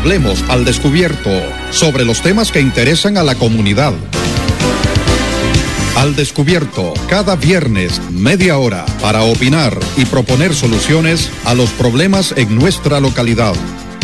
[0.00, 1.30] Hablemos al descubierto
[1.72, 3.92] sobre los temas que interesan a la comunidad.
[5.94, 12.56] Al descubierto, cada viernes, media hora, para opinar y proponer soluciones a los problemas en
[12.56, 13.52] nuestra localidad.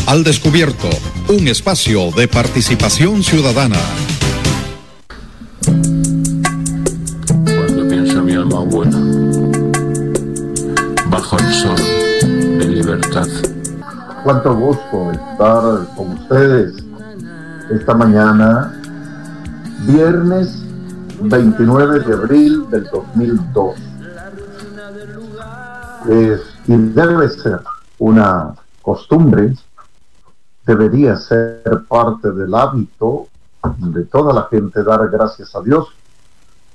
[0.04, 0.90] Al descubierto,
[1.28, 3.80] un espacio de participación ciudadana.
[14.26, 16.74] Cuánto gusto estar con ustedes
[17.70, 18.74] esta mañana,
[19.86, 20.64] viernes
[21.20, 23.76] 29 de abril del 2002.
[26.08, 27.60] Es, y debe ser
[28.00, 29.54] una costumbre,
[30.66, 33.28] debería ser parte del hábito
[33.78, 35.86] de toda la gente dar gracias a Dios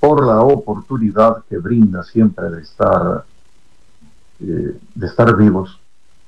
[0.00, 3.26] por la oportunidad que brinda siempre de estar,
[4.40, 5.81] eh, de estar vivos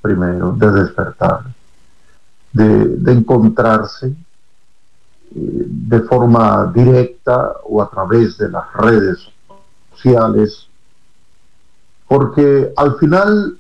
[0.05, 1.45] primero, de despertar,
[2.53, 4.15] de, encontrarse,
[5.31, 9.27] de forma directa o a través de las redes
[9.95, 10.69] sociales,
[12.07, 13.59] porque al final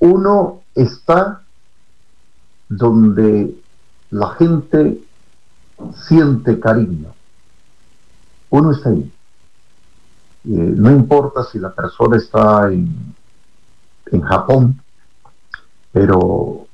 [0.00, 1.42] uno está
[2.68, 3.54] donde
[4.10, 5.00] la gente
[6.08, 7.14] siente cariño.
[8.50, 9.12] Uno está ahí.
[10.44, 13.14] Eh, no importa si la persona está en,
[14.10, 14.82] en Japón,
[15.98, 16.68] pero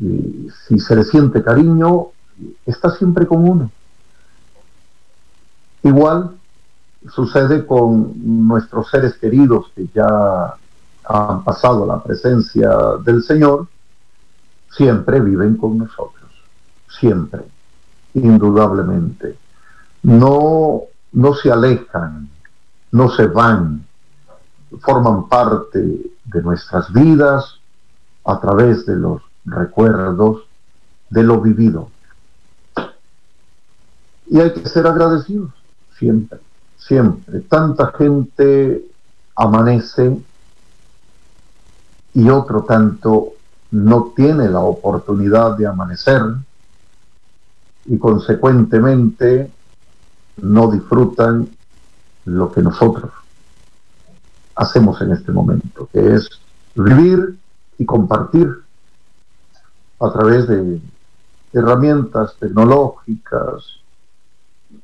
[0.00, 2.08] eh, si se le siente cariño,
[2.66, 3.70] está siempre con uno.
[5.84, 6.32] Igual
[7.08, 8.14] sucede con
[8.48, 10.56] nuestros seres queridos que ya
[11.04, 12.68] han pasado la presencia
[13.04, 13.68] del Señor,
[14.72, 16.28] siempre viven con nosotros,
[16.88, 17.42] siempre,
[18.14, 19.38] indudablemente.
[20.02, 20.80] No,
[21.12, 22.28] no se alejan,
[22.90, 23.86] no se van,
[24.80, 25.78] forman parte
[26.24, 27.57] de nuestras vidas
[28.28, 30.42] a través de los recuerdos
[31.08, 31.88] de lo vivido.
[34.26, 35.50] Y hay que ser agradecidos,
[35.98, 36.38] siempre,
[36.76, 37.40] siempre.
[37.40, 38.84] Tanta gente
[39.34, 40.18] amanece
[42.12, 43.32] y otro tanto
[43.70, 46.22] no tiene la oportunidad de amanecer
[47.86, 49.50] y consecuentemente
[50.42, 51.48] no disfrutan
[52.26, 53.10] lo que nosotros
[54.54, 56.28] hacemos en este momento, que es
[56.74, 57.38] vivir
[57.78, 58.62] y compartir
[60.00, 60.80] a través de
[61.52, 63.78] herramientas tecnológicas,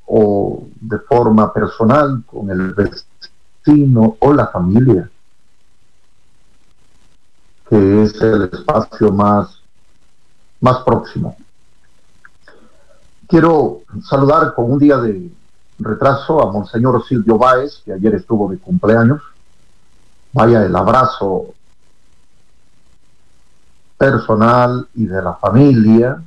[0.07, 5.11] o de forma personal con el vecino o la familia,
[7.69, 9.61] que es el espacio más,
[10.61, 11.37] más próximo.
[13.27, 15.31] Quiero saludar con un día de
[15.79, 19.23] retraso a Monseñor Silvio Báez, que ayer estuvo de cumpleaños.
[20.33, 21.55] Vaya el abrazo
[24.05, 26.23] personal y de la familia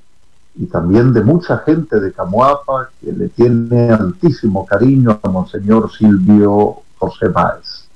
[0.56, 6.78] y también de mucha gente de Camuapa que le tiene altísimo cariño a Monseñor Silvio
[6.98, 7.88] José Báez.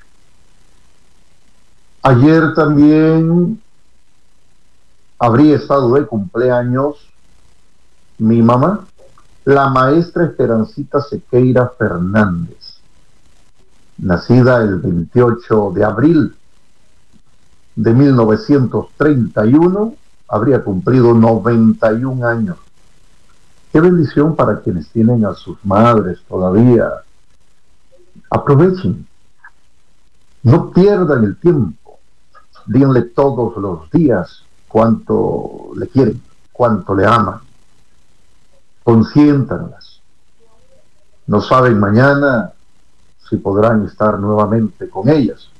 [2.04, 3.60] Ayer también
[5.18, 6.98] habría estado de cumpleaños
[8.20, 8.86] mi mamá,
[9.46, 12.82] la maestra Esperancita Sequeira Fernández,
[13.98, 16.36] nacida el 28 de abril
[17.76, 19.96] de 1931
[20.28, 22.58] habría cumplido 91 años.
[23.72, 26.90] Qué bendición para quienes tienen a sus madres todavía.
[28.30, 29.08] Aprovechen.
[30.44, 32.00] No pierdan el tiempo.
[32.66, 36.22] Díganle todos los días cuánto le quieren,
[36.52, 37.40] cuánto le aman.
[38.84, 40.02] Consiéntanlas.
[41.28, 42.52] No saben mañana
[43.30, 45.51] si podrán estar nuevamente con ellas.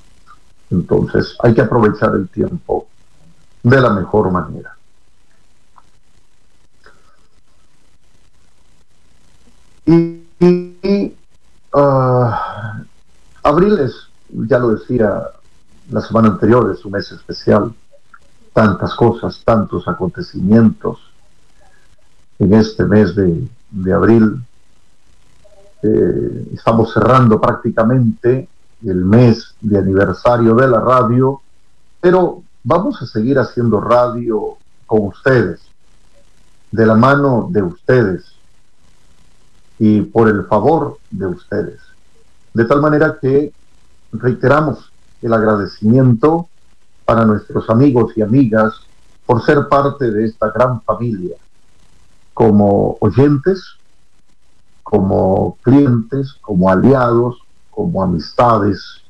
[0.72, 2.88] Entonces hay que aprovechar el tiempo
[3.62, 4.74] de la mejor manera.
[9.84, 11.14] Y,
[11.74, 12.82] ah,
[13.42, 13.94] abril es,
[14.30, 15.22] ya lo decía
[15.90, 17.74] la semana anterior, es un mes especial,
[18.54, 20.98] tantas cosas, tantos acontecimientos
[22.38, 24.42] en este mes de, de abril.
[25.82, 28.48] Eh, estamos cerrando prácticamente
[28.84, 31.40] el mes de aniversario de la radio,
[32.00, 34.56] pero vamos a seguir haciendo radio
[34.86, 35.60] con ustedes,
[36.70, 38.24] de la mano de ustedes
[39.78, 41.80] y por el favor de ustedes.
[42.54, 43.52] De tal manera que
[44.12, 44.92] reiteramos
[45.22, 46.48] el agradecimiento
[47.04, 48.74] para nuestros amigos y amigas
[49.26, 51.36] por ser parte de esta gran familia,
[52.34, 53.76] como oyentes,
[54.82, 57.41] como clientes, como aliados,
[57.72, 59.02] como amistades,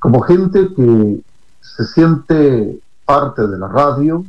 [0.00, 1.20] como gente que
[1.60, 4.24] se siente parte de la radio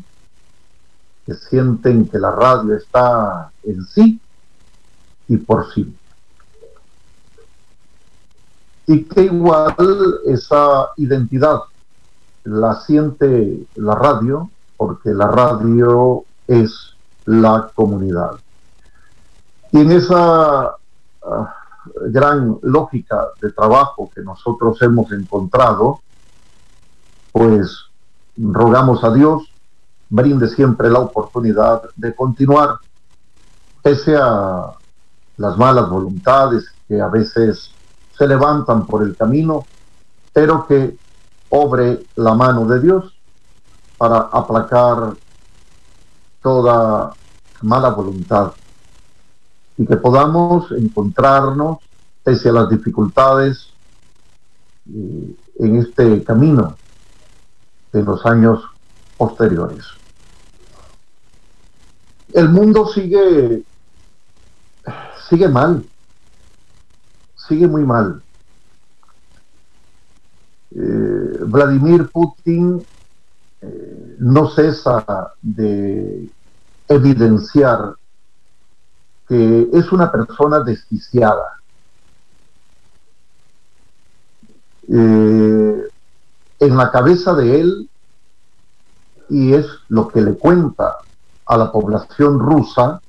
[1.25, 4.19] que sienten que la radio está en sí
[5.27, 5.95] y por sí.
[8.87, 9.75] Y que igual
[10.27, 11.61] esa identidad
[12.43, 16.95] la siente la radio, porque la radio es
[17.25, 18.33] la comunidad.
[19.71, 20.75] Y en esa
[21.23, 21.55] ah,
[22.09, 25.99] gran lógica de trabajo que nosotros hemos encontrado,
[27.31, 27.85] pues
[28.37, 29.49] rogamos a Dios
[30.09, 32.77] brinde siempre la oportunidad de continuar,
[33.81, 34.71] pese a
[35.37, 37.71] las malas voluntades que a veces
[38.17, 39.65] se levantan por el camino,
[40.31, 40.97] pero que
[41.49, 43.13] obre la mano de Dios
[43.97, 45.15] para aplacar
[46.41, 47.11] toda
[47.61, 48.53] mala voluntad
[49.77, 51.79] y que podamos encontrarnos,
[52.23, 53.69] pese a las dificultades,
[54.93, 56.75] eh, en este camino
[57.91, 58.63] de los años
[59.17, 59.85] posteriores.
[62.33, 63.63] El mundo sigue,
[65.29, 65.85] sigue mal,
[67.35, 68.21] sigue muy mal.
[70.71, 72.85] Eh, Vladimir Putin
[73.61, 76.29] eh, no cesa de
[76.89, 77.95] evidenciar
[79.27, 81.59] que es una persona desquiciada.
[84.87, 85.89] Eh,
[86.59, 87.89] en la cabeza de él,
[89.29, 90.97] y es lo que le cuenta
[91.45, 93.01] a la población rusa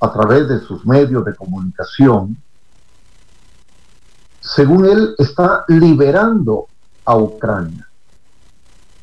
[0.00, 2.36] a través de sus medios de comunicación,
[4.40, 6.66] según él, está liberando
[7.04, 7.86] a Ucrania,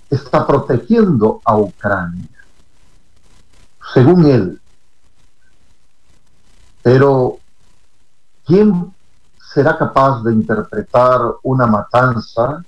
[0.10, 2.30] está protegiendo a Ucrania,
[3.94, 4.62] según él.
[6.90, 7.40] Pero,
[8.46, 8.94] ¿quién
[9.54, 12.64] será capaz de interpretar una matanza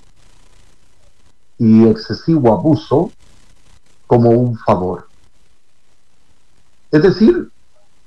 [1.58, 3.14] y excesivo abuso
[4.08, 5.08] como un favor?
[6.92, 7.50] Es decir,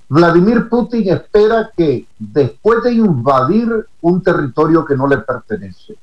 [0.07, 5.95] Vladimir Putin espera que después de invadir un territorio que no le pertenece,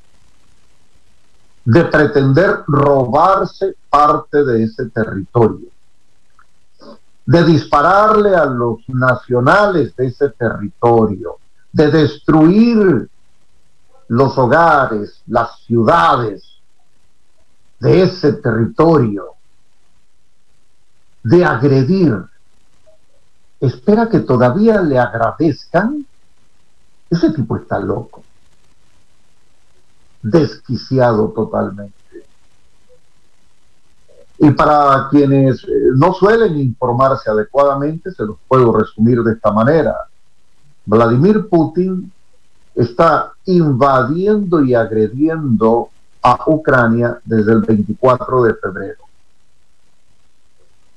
[1.66, 5.68] de pretender robarse parte de ese territorio,
[7.30, 11.38] de dispararle a los nacionales de ese territorio,
[11.72, 13.08] de destruir
[14.08, 16.44] los hogares, las ciudades
[17.80, 19.26] de ese territorio,
[21.22, 22.18] de agredir,
[23.60, 26.04] espera que todavía le agradezcan,
[27.12, 28.24] ese tipo está loco,
[30.24, 31.94] desquiciado totalmente.
[34.42, 39.96] Y para quienes eh, no suelen informarse adecuadamente, se los puedo resumir de esta manera.
[40.86, 42.10] Vladimir Putin
[42.74, 45.90] está invadiendo y agrediendo
[46.22, 49.04] a Ucrania desde el 24 de febrero,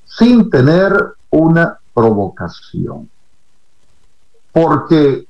[0.04, 3.10] sin tener una provocación.
[4.52, 5.26] Porque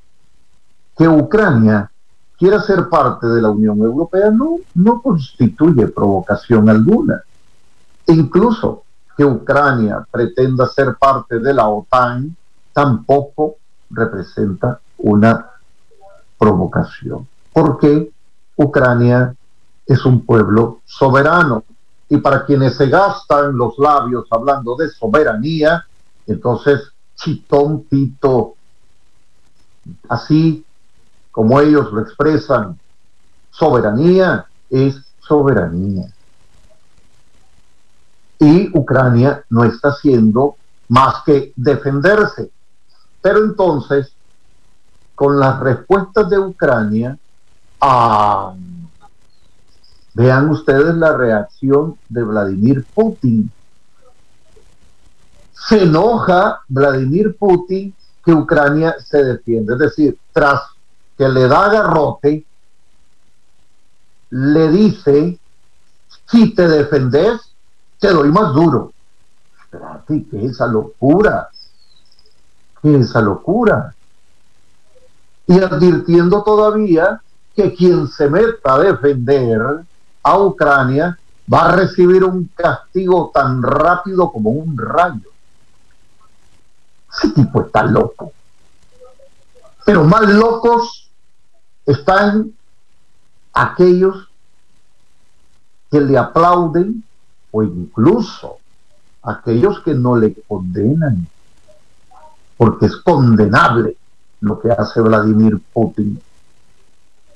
[0.99, 1.91] que Ucrania
[2.37, 7.23] quiera ser parte de la Unión Europea no, no constituye provocación alguna
[8.13, 8.85] Incluso
[9.17, 12.37] que Ucrania pretenda ser parte de la OTAN
[12.71, 13.57] tampoco
[13.89, 15.51] representa una
[16.39, 18.13] provocación, porque
[18.57, 19.35] Ucrania
[19.87, 21.65] es un pueblo soberano.
[22.11, 25.87] Y para quienes se gastan los labios hablando de soberanía,
[26.27, 28.57] entonces chitón tito,
[30.11, 30.67] así
[31.31, 32.79] como ellos lo expresan,
[33.51, 36.13] soberanía es soberanía
[38.43, 40.57] y Ucrania no está haciendo
[40.89, 42.51] más que defenderse.
[43.21, 44.13] Pero entonces,
[45.15, 47.17] con las respuestas de Ucrania,
[47.81, 48.53] ah,
[50.15, 53.49] vean ustedes la reacción de Vladimir Putin.
[55.53, 57.95] Se enoja Vladimir Putin
[58.25, 60.63] que Ucrania se defiende, es decir, tras
[61.17, 62.45] que le da garrote,
[64.31, 65.39] le dice,
[66.29, 67.52] si te defendes,
[68.03, 68.93] te doy más duro.
[69.63, 71.49] Espérate, ¿qué es esa locura?
[72.83, 73.95] ¿Qué es esa locura?
[75.47, 77.23] Y advirtiendo todavía
[77.55, 79.85] que quien se meta a defender
[80.21, 81.17] a Ucrania
[81.51, 85.31] va a recibir un castigo tan rápido como un rayo.
[87.09, 88.33] Ese tipo está loco.
[89.87, 91.09] Pero más locos
[91.87, 92.53] están
[93.53, 94.29] aquellos
[95.89, 97.05] que le aplauden
[97.53, 98.59] o incluso
[99.23, 101.29] aquellos que no le condenan,
[102.57, 103.97] porque es condenable
[104.41, 106.21] lo que hace Vladimir Putin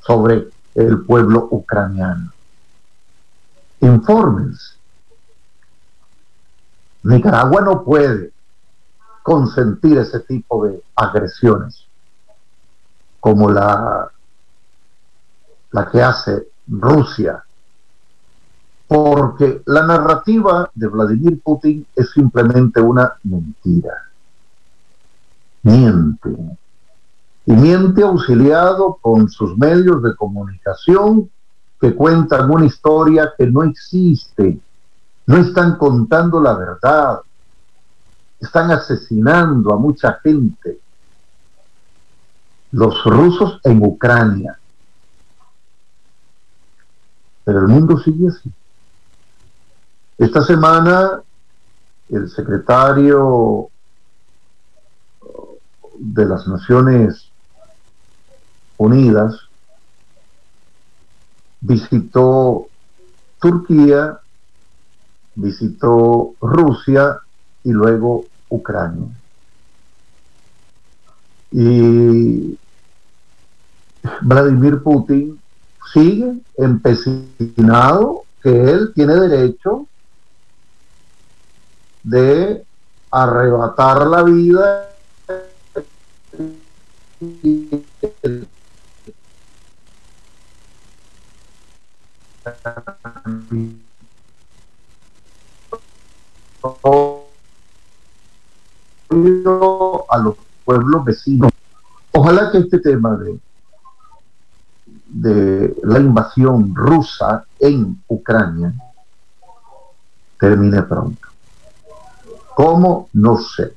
[0.05, 2.33] sobre el pueblo ucraniano.
[3.81, 4.75] Infórmense.
[7.05, 8.33] Nicaragua no puede
[9.23, 11.85] consentir ese tipo de agresiones
[13.21, 14.11] como la,
[15.73, 17.46] la que hace Rusia,
[18.89, 23.95] porque la narrativa de Vladimir Putin es simplemente una mentira.
[25.63, 26.37] Miente.
[27.47, 31.29] Y miente auxiliado con sus medios de comunicación
[31.81, 34.59] que cuentan una historia que no existe.
[35.27, 37.21] No están contando la verdad.
[38.41, 40.79] Están asesinando a mucha gente
[42.71, 44.59] los rusos en Ucrania.
[47.45, 48.53] Pero el mundo sigue así.
[50.19, 51.21] Esta semana
[52.09, 53.69] el secretario
[55.99, 57.29] de las Naciones
[58.79, 59.39] Unidas
[61.61, 62.69] visitó
[63.41, 64.21] Turquía,
[65.35, 67.19] visitó Rusia
[67.65, 69.09] y luego Ucrania.
[71.51, 72.59] Y
[74.23, 75.39] Vladimir Putin
[75.93, 79.87] sigue empecinado que él tiene derecho
[82.07, 82.65] de
[83.11, 84.89] arrebatar la vida
[100.09, 101.51] a los pueblos vecinos.
[102.13, 103.41] Ojalá que este tema de,
[105.09, 108.73] de la invasión rusa en Ucrania
[110.39, 111.26] termine pronto.
[112.57, 113.11] ¿Cómo?
[113.13, 113.75] No sé.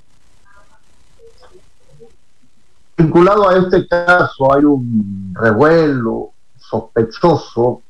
[2.98, 7.82] Vinculado a este caso hay un revuelo sospechoso.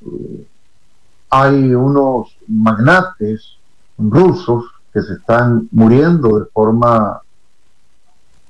[0.00, 0.46] Eh,
[1.28, 3.58] hay unos magnates
[3.98, 7.20] rusos que se están muriendo de forma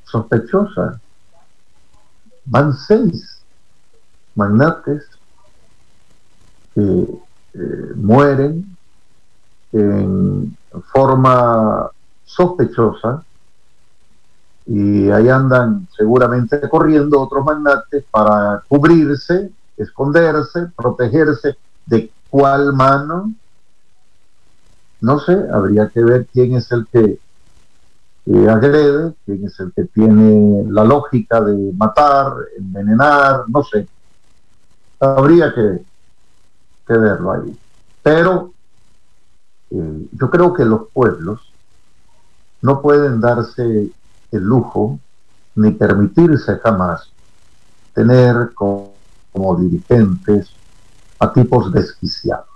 [0.05, 1.01] sospechosa.
[2.45, 3.43] Van seis
[4.37, 5.03] magnates
[6.73, 7.21] que
[7.55, 8.77] eh, mueren
[9.73, 11.91] en forma
[12.25, 13.23] sospechosa
[14.67, 23.33] y ahí andan seguramente corriendo otros magnates para cubrirse, esconderse, protegerse de cuál mano.
[25.01, 27.19] No sé, habría que ver quién es el que
[28.49, 33.87] agrede, quién es el que tiene la lógica de matar, envenenar, no sé.
[34.99, 35.83] Habría que,
[36.87, 37.59] que verlo ahí.
[38.03, 38.55] Pero
[39.75, 41.41] eh, yo creo que los pueblos
[42.63, 43.91] no pueden darse
[44.31, 45.01] el lujo
[45.57, 47.11] ni permitirse jamás
[47.93, 48.95] tener como,
[49.59, 50.51] dirigentes
[51.19, 52.47] a tipos desquiciados.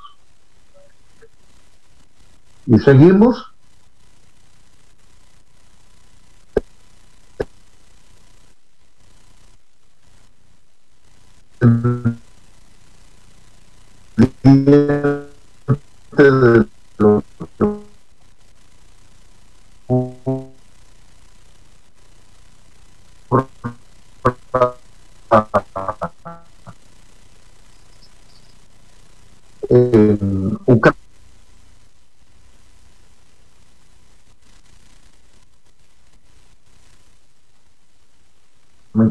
[2.67, 3.53] Y seguimos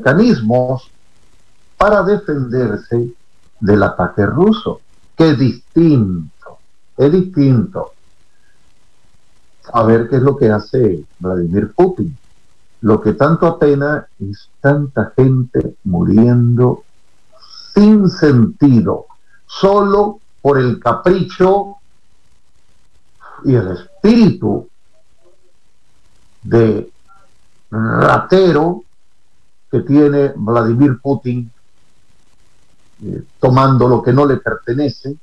[0.07, 0.91] mecanismos
[1.77, 3.13] para defenderse
[3.59, 4.81] del ataque ruso,
[5.15, 6.36] que distinto,
[6.97, 7.93] es distinto.
[9.71, 12.17] A ver qué es lo que hace Vladimir Putin.
[12.81, 16.83] Lo que tanto apena es tanta gente muriendo
[17.73, 19.05] sin sentido,
[19.45, 21.75] solo por el capricho
[23.43, 24.67] y el espíritu
[26.43, 26.89] de
[27.69, 28.83] ratero
[29.69, 31.51] que tiene Vladimir Putin
[33.03, 35.15] eh, tomando lo que no le pertenece,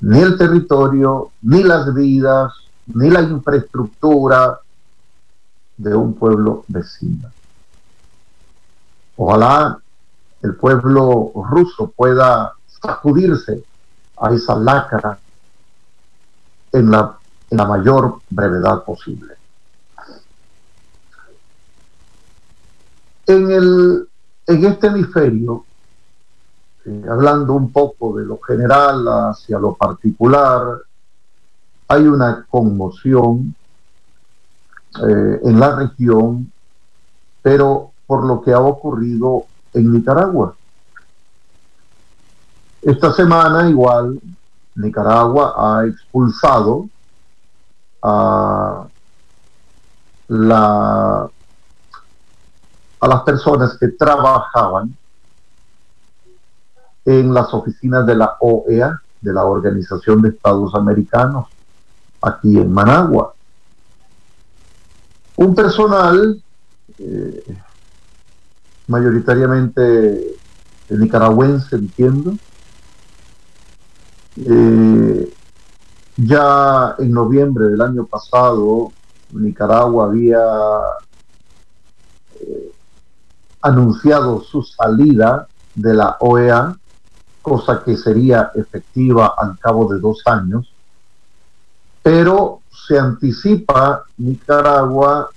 [0.00, 2.52] ni el territorio, ni las vidas,
[2.86, 4.60] ni la infraestructura
[5.76, 7.30] de un pueblo vecino.
[9.16, 9.78] Ojalá
[10.42, 13.62] el pueblo ruso pueda sacudirse
[14.18, 15.18] a esa lacra
[16.72, 17.18] en la,
[17.50, 19.34] en la mayor brevedad posible.
[23.26, 24.08] En, el,
[24.46, 25.64] en este hemisferio,
[27.08, 30.78] hablando un poco de lo general hacia lo particular,
[31.88, 33.54] hay una conmoción
[35.02, 36.50] eh, en la región,
[37.42, 39.44] pero por lo que ha ocurrido
[39.74, 40.54] en Nicaragua.
[42.82, 44.20] Esta semana igual
[44.74, 46.88] Nicaragua ha expulsado
[48.02, 48.86] a
[50.28, 51.28] la
[53.00, 54.94] a las personas que trabajaban
[57.04, 61.46] en las oficinas de la OEA, de la Organización de Estados Americanos,
[62.22, 63.34] aquí en Managua.
[65.36, 66.42] Un personal
[66.98, 67.56] eh,
[68.86, 70.36] mayoritariamente
[70.90, 72.34] nicaragüense, entiendo.
[74.36, 75.32] Eh,
[76.16, 78.92] ya en noviembre del año pasado,
[79.32, 80.40] Nicaragua había
[82.40, 82.72] eh,
[83.62, 86.76] anunciado su salida de la OEA,
[87.42, 90.72] cosa que sería efectiva al cabo de dos años,
[92.02, 95.28] pero se anticipa Nicaragua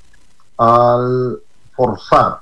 [0.58, 1.40] al
[1.76, 2.40] forzar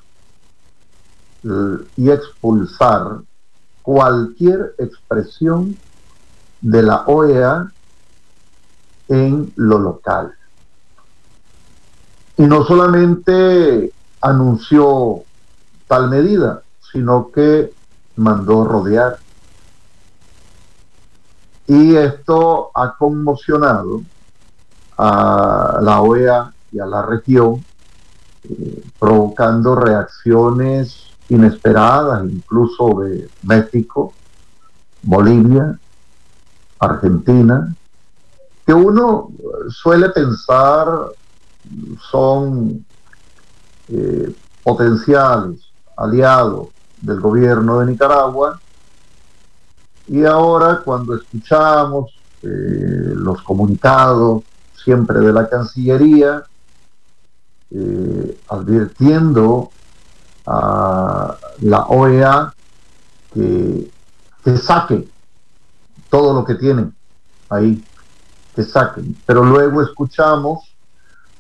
[1.98, 3.22] y expulsar
[3.82, 5.78] cualquier expresión
[6.62, 7.72] de la OEA
[9.08, 10.34] en lo local.
[12.38, 13.92] Y no solamente
[14.22, 15.24] anunció
[15.88, 17.74] tal medida, sino que
[18.16, 19.18] mandó rodear.
[21.68, 24.02] Y esto ha conmocionado
[24.98, 27.64] a la OEA y a la región,
[28.44, 34.14] eh, provocando reacciones inesperadas, incluso de México,
[35.02, 35.80] Bolivia,
[36.80, 37.74] Argentina,
[38.66, 39.30] que uno
[39.70, 40.88] suele pensar
[42.12, 42.86] son
[43.88, 45.60] eh, potenciales
[45.96, 46.70] aliados
[47.02, 48.60] del gobierno de Nicaragua.
[50.12, 52.12] Y ahora cuando escuchamos
[52.44, 54.44] eh, los comunicados
[54.76, 56.44] siempre de la Cancillería,
[57.70, 59.72] eh, advirtiendo
[60.46, 62.54] a la OEA
[63.34, 63.90] que,
[64.44, 65.08] que saque
[66.10, 66.94] todo lo que tienen
[67.50, 67.82] ahí,
[68.54, 69.16] que saquen.
[69.26, 70.76] Pero luego escuchamos,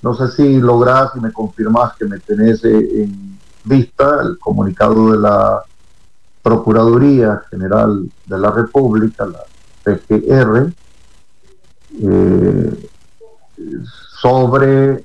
[0.01, 5.17] no sé si logras y me confirmas que me tenés en vista el comunicado de
[5.19, 5.61] la
[6.41, 9.43] Procuraduría General de la República, la
[9.83, 10.73] PGR,
[12.03, 12.89] eh,
[14.21, 15.03] sobre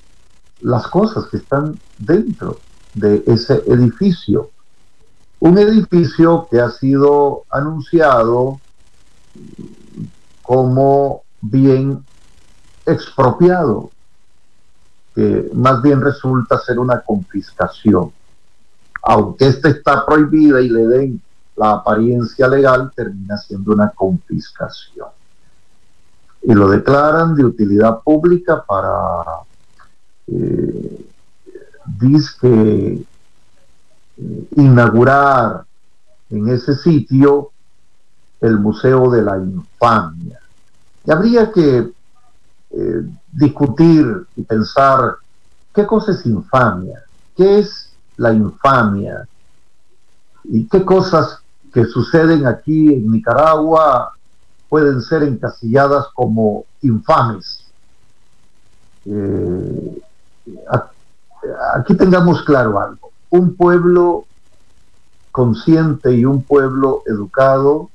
[0.61, 2.59] las cosas que están dentro
[2.95, 4.51] de ese edificio.
[5.41, 8.61] Un edificio que ha sido anunciado
[10.43, 12.05] como bien
[12.87, 13.91] expropiado,
[15.15, 18.13] que más bien resulta ser una confiscación.
[19.03, 21.23] Aunque esta está prohibida y le den
[21.57, 25.09] la apariencia legal, termina siendo una confiscación.
[26.43, 29.41] Y lo declaran de utilidad pública para
[30.27, 31.07] eh,
[32.41, 33.05] que
[34.19, 35.65] eh, inaugurar
[36.31, 37.51] en ese sitio
[38.41, 40.39] el Museo de la Infamia.
[41.05, 41.93] Y habría que
[42.71, 45.17] eh, discutir y pensar
[45.75, 47.03] qué cosa es infamia,
[47.37, 49.27] qué es la infamia
[50.45, 51.41] y qué cosas
[51.77, 54.15] que suceden aquí en Nicaragua
[54.67, 57.67] pueden ser encasilladas como infames.
[59.05, 60.03] Eh,
[61.75, 63.11] aquí tengamos claro algo.
[63.29, 64.25] Un pueblo
[65.31, 67.91] consciente y un pueblo educado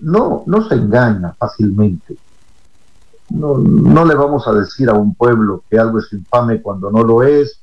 [0.00, 2.16] no, no se engaña fácilmente.
[3.28, 7.02] No, no le vamos a decir a un pueblo que algo es infame cuando no
[7.02, 7.60] lo es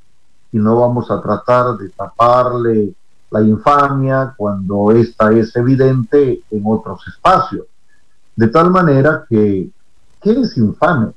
[0.51, 2.93] y no vamos a tratar de taparle
[3.29, 7.65] la infamia cuando esta es evidente en otros espacios.
[8.35, 9.69] De tal manera que,
[10.21, 11.11] ¿qué es infame?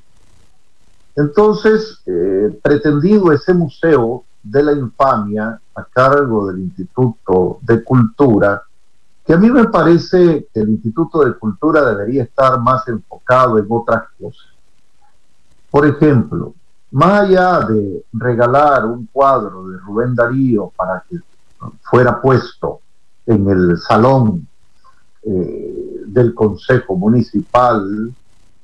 [1.16, 8.62] Entonces, eh, pretendido ese museo de la infamia a cargo del Instituto de Cultura,
[9.24, 13.66] que a mí me parece que el Instituto de Cultura debería estar más enfocado en
[13.68, 14.46] otras cosas.
[15.70, 16.54] Por ejemplo,
[16.90, 21.16] más allá de regalar un cuadro de Rubén Darío para que
[21.82, 22.80] fuera puesto
[23.26, 24.46] en el salón
[25.22, 28.12] eh, del Consejo Municipal,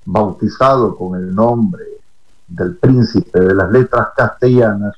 [0.04, 1.84] bautizado con el nombre
[2.46, 4.94] del príncipe de las letras castellanas,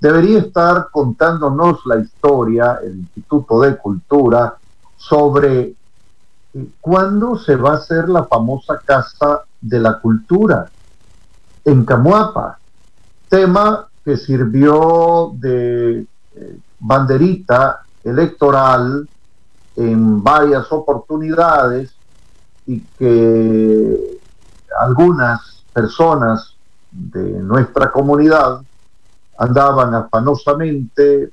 [0.00, 4.56] debería estar contándonos la historia, el Instituto de Cultura,
[4.96, 5.74] sobre
[6.54, 10.68] eh, cuándo se va a hacer la famosa Casa de la Cultura
[11.64, 12.58] en Camuapa,
[13.28, 16.06] tema que sirvió de
[16.36, 19.08] eh, banderita electoral
[19.76, 21.94] en varias oportunidades
[22.66, 24.18] y que
[24.78, 26.54] algunas personas
[26.90, 28.60] de nuestra comunidad
[29.38, 31.30] andaban afanosamente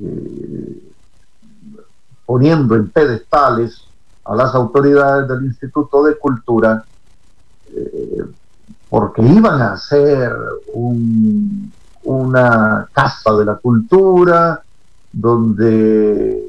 [0.00, 0.92] eh,
[2.26, 3.84] poniendo en pedestales
[4.24, 6.84] a las autoridades del Instituto de Cultura,
[7.72, 8.24] eh,
[8.90, 10.34] porque iban a hacer
[12.06, 14.62] una casa de la cultura
[15.12, 16.42] donde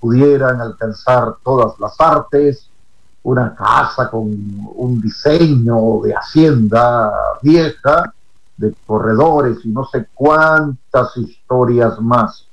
[0.00, 2.68] pudieran alcanzar todas las artes,
[3.22, 4.24] una casa con
[4.74, 8.12] un diseño de hacienda vieja,
[8.56, 12.46] de corredores y no sé cuántas historias más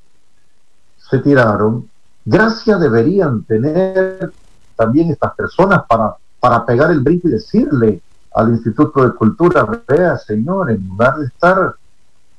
[0.98, 1.90] se tiraron.
[2.24, 4.32] Gracias deberían tener
[4.76, 8.02] también estas personas para, para pegar el brinco y decirle
[8.36, 11.76] al Instituto de Cultura, vea señor, en lugar de estar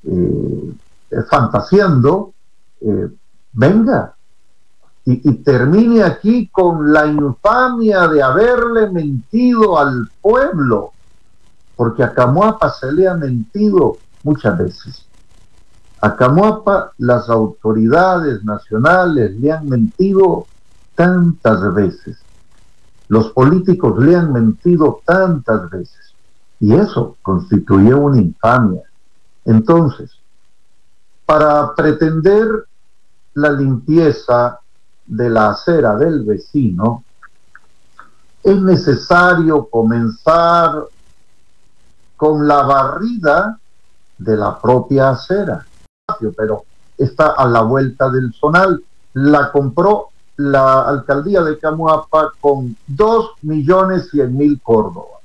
[0.05, 0.75] eh,
[1.29, 2.33] fantaseando,
[2.81, 3.09] eh,
[3.53, 4.15] venga,
[5.05, 10.93] y, termine aquí con la infamia de haberle mentido al pueblo,
[11.77, 15.07] porque a Camuapa se le ha mentido muchas veces.
[16.03, 20.47] A Camuapa las autoridades nacionales le han mentido
[20.95, 22.19] tantas veces.
[23.09, 26.13] Los políticos le han mentido tantas veces.
[26.61, 28.83] Y eso constituye una infamia.
[29.49, 30.11] Entonces,
[31.25, 32.67] para pretender
[33.33, 34.61] la limpieza
[35.07, 37.03] de la acera del vecino,
[38.43, 40.85] es necesario comenzar
[42.15, 43.59] con la barrida
[44.19, 45.67] de la propia acera.
[46.37, 46.65] Pero
[46.99, 48.83] está a la vuelta del zonal.
[49.15, 55.23] La compró la alcaldía de Camuapa con dos millones cien mil córdobas.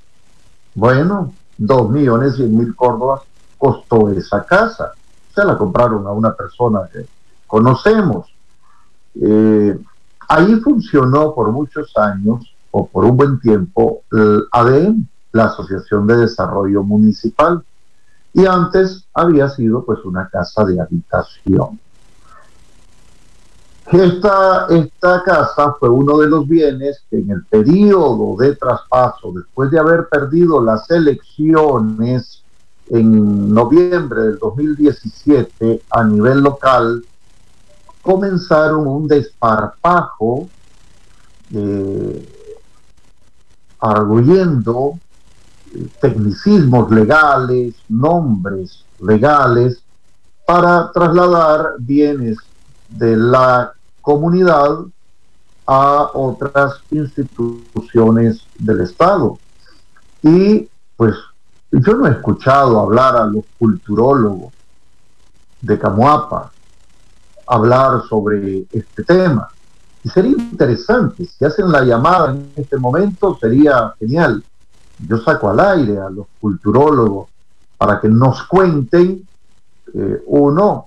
[0.74, 3.20] Bueno, dos millones cien mil córdobas
[3.58, 4.92] costó esa casa.
[5.34, 7.06] Se la compraron a una persona que
[7.46, 8.32] conocemos.
[9.20, 9.78] Eh,
[10.28, 16.16] ahí funcionó por muchos años o por un buen tiempo el ADM, la Asociación de
[16.16, 17.62] Desarrollo Municipal,
[18.32, 21.78] y antes había sido pues una casa de habitación.
[23.92, 29.70] Esta, esta casa fue uno de los bienes que en el periodo de traspaso, después
[29.70, 32.43] de haber perdido las elecciones
[32.90, 37.04] en noviembre del 2017 a nivel local,
[38.02, 40.48] comenzaron un desparpajo
[41.52, 42.28] eh,
[43.80, 44.98] arguyendo
[45.74, 49.82] eh, tecnicismos legales, nombres legales,
[50.46, 52.36] para trasladar bienes
[52.88, 54.80] de la comunidad
[55.66, 59.38] a otras instituciones del Estado.
[60.22, 61.14] Y pues
[61.80, 64.52] yo no he escuchado hablar a los culturólogos
[65.60, 66.52] de Camuapa,
[67.46, 69.48] hablar sobre este tema.
[70.02, 74.44] Y sería interesante, si hacen la llamada en este momento, sería genial.
[75.08, 77.28] Yo saco al aire a los culturólogos
[77.78, 79.26] para que nos cuenten,
[79.94, 80.86] eh, uno,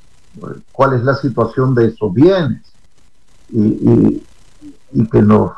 [0.71, 2.61] cuál es la situación de esos bienes
[3.49, 4.23] y,
[4.91, 5.51] y, que, nos,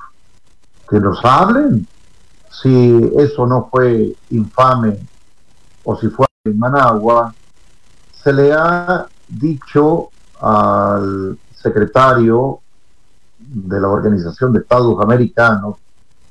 [0.90, 1.86] que nos hablen
[2.50, 5.00] si eso no fue infame
[5.90, 7.34] o si fue en Managua.
[8.12, 12.60] Se le ha dicho al secretario
[13.40, 15.78] de la Organización de Estados Americanos,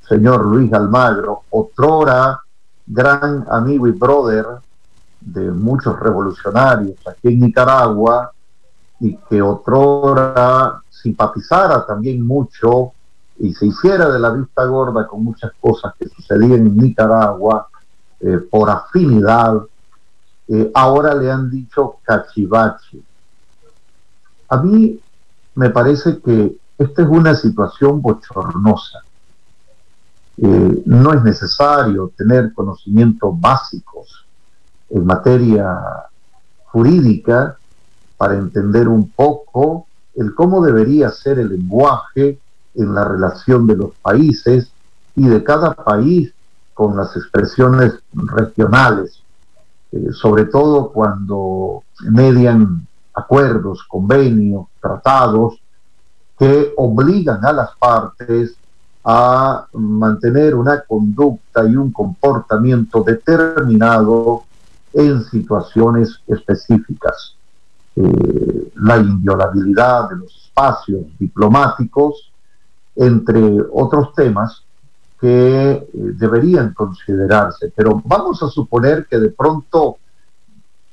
[0.08, 2.40] señor Luis Almagro, otrora
[2.86, 4.46] gran amigo y brother
[5.20, 8.30] de muchos revolucionarios aquí en Nicaragua
[9.00, 12.92] y que otrora simpatizara también mucho
[13.40, 17.68] y se hiciera de la vista gorda con muchas cosas que sucedían en Nicaragua
[18.20, 19.62] eh, por afinidad,
[20.48, 23.00] eh, ahora le han dicho cachivache.
[24.48, 24.98] A mí
[25.54, 29.00] me parece que esta es una situación bochornosa.
[30.36, 34.24] Eh, no es necesario tener conocimientos básicos
[34.88, 35.78] en materia
[36.66, 37.56] jurídica
[38.16, 42.38] para entender un poco el cómo debería ser el lenguaje
[42.74, 44.70] en la relación de los países
[45.14, 46.32] y de cada país
[46.78, 49.20] con las expresiones regionales,
[49.90, 55.60] eh, sobre todo cuando median acuerdos, convenios, tratados
[56.38, 58.54] que obligan a las partes
[59.04, 64.44] a mantener una conducta y un comportamiento determinado
[64.92, 67.34] en situaciones específicas.
[67.96, 72.30] Eh, la inviolabilidad de los espacios diplomáticos,
[72.94, 74.62] entre otros temas
[75.20, 77.72] que eh, deberían considerarse.
[77.74, 79.98] Pero vamos a suponer que de pronto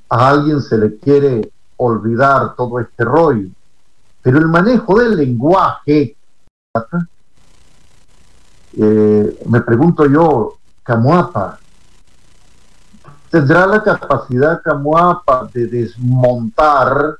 [0.09, 3.49] a alguien se le quiere olvidar todo este rollo.
[4.21, 6.15] Pero el manejo del lenguaje,
[8.77, 11.59] eh, me pregunto yo, Camuapa,
[13.29, 17.17] ¿tendrá la capacidad Camuapa de desmontar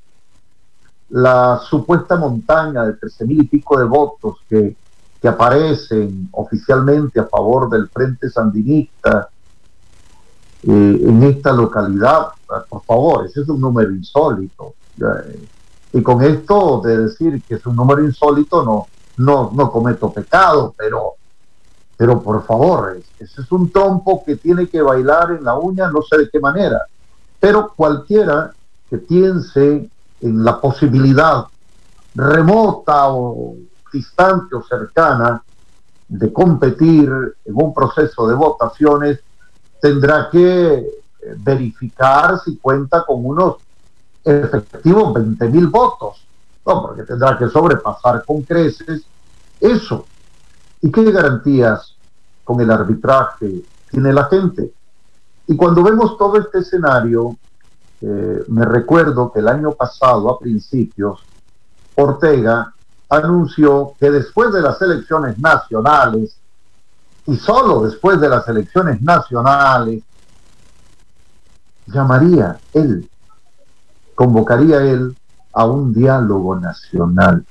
[1.09, 4.75] la supuesta montaña de trece mil y pico de votos que,
[5.21, 9.29] que aparecen oficialmente a favor del Frente Sandinista
[10.63, 12.29] eh, en esta localidad.
[12.69, 14.75] Por favor, ese es un número insólito.
[15.93, 20.73] Y con esto de decir que es un número insólito, no, no, no cometo pecado,
[20.77, 21.13] pero,
[21.97, 26.01] pero por favor, ese es un trompo que tiene que bailar en la uña, no
[26.01, 26.81] sé de qué manera.
[27.39, 28.51] Pero cualquiera
[28.89, 29.89] que piense
[30.21, 31.45] en la posibilidad
[32.13, 33.55] remota o
[33.95, 35.41] distante o cercana
[36.07, 37.09] de competir
[37.45, 39.19] en un proceso de votaciones,
[39.81, 40.89] tendrá que eh,
[41.37, 43.55] verificar si cuenta con unos
[44.23, 46.25] efectivos 20 mil votos.
[46.65, 49.03] No, porque tendrá que sobrepasar con creces
[49.59, 50.05] eso.
[50.81, 51.95] ¿Y qué garantías
[52.43, 54.71] con el arbitraje tiene la gente?
[55.47, 57.37] Y cuando vemos todo este escenario,
[58.01, 61.23] eh, me recuerdo que el año pasado, a principios,
[61.95, 62.74] Ortega
[63.09, 66.35] anunció que después de las elecciones nacionales,
[67.27, 70.03] y solo después de las elecciones nacionales,
[71.87, 73.09] llamaría él,
[74.13, 75.15] convocaría él
[75.53, 77.45] a un diálogo nacional.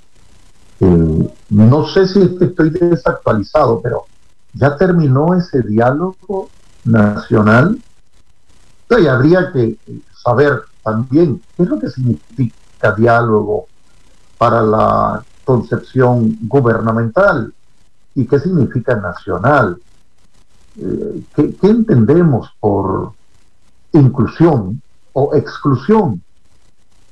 [0.81, 4.05] Eh, no sé si estoy desactualizado, pero
[4.53, 6.51] ya terminó ese diálogo
[6.85, 7.81] nacional.
[8.97, 9.77] Y habría que
[10.23, 13.67] saber también qué es lo que significa diálogo
[14.39, 17.53] para la concepción gubernamental
[18.15, 19.79] y qué significa nacional.
[20.81, 23.13] Eh, ¿qué, entendemos por
[23.93, 24.81] inclusión
[25.13, 26.23] o exclusión?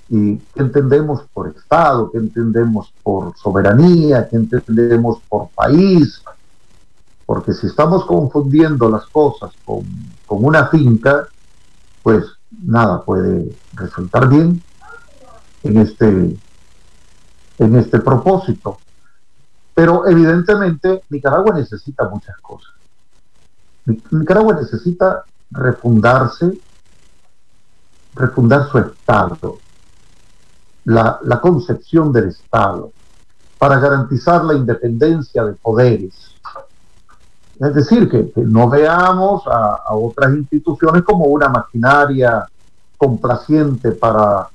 [0.09, 2.11] ¿Y qué entendemos por Estado?
[2.11, 4.29] ¿Qué entendemos por soberanía?
[4.29, 6.23] ¿Qué entendemos por país?
[7.25, 9.85] Porque si estamos confundiendo las cosas con,
[10.27, 11.29] con una finca,
[12.03, 12.25] pues
[12.62, 14.62] nada puede resultar bien
[15.62, 16.37] en este
[17.59, 18.79] en este propósito.
[19.75, 22.73] Pero evidentemente Nicaragua necesita muchas cosas.
[24.11, 26.59] Nicaragua necesita refundarse,
[28.15, 29.59] refundar su Estado,
[30.85, 32.93] la, concepción del Estado,
[33.59, 36.15] para garantizar la independencia de poderes.
[37.59, 42.47] Es decir, que, no veamos a, a, otras instituciones como una maquinaria
[42.97, 44.49] complaciente para,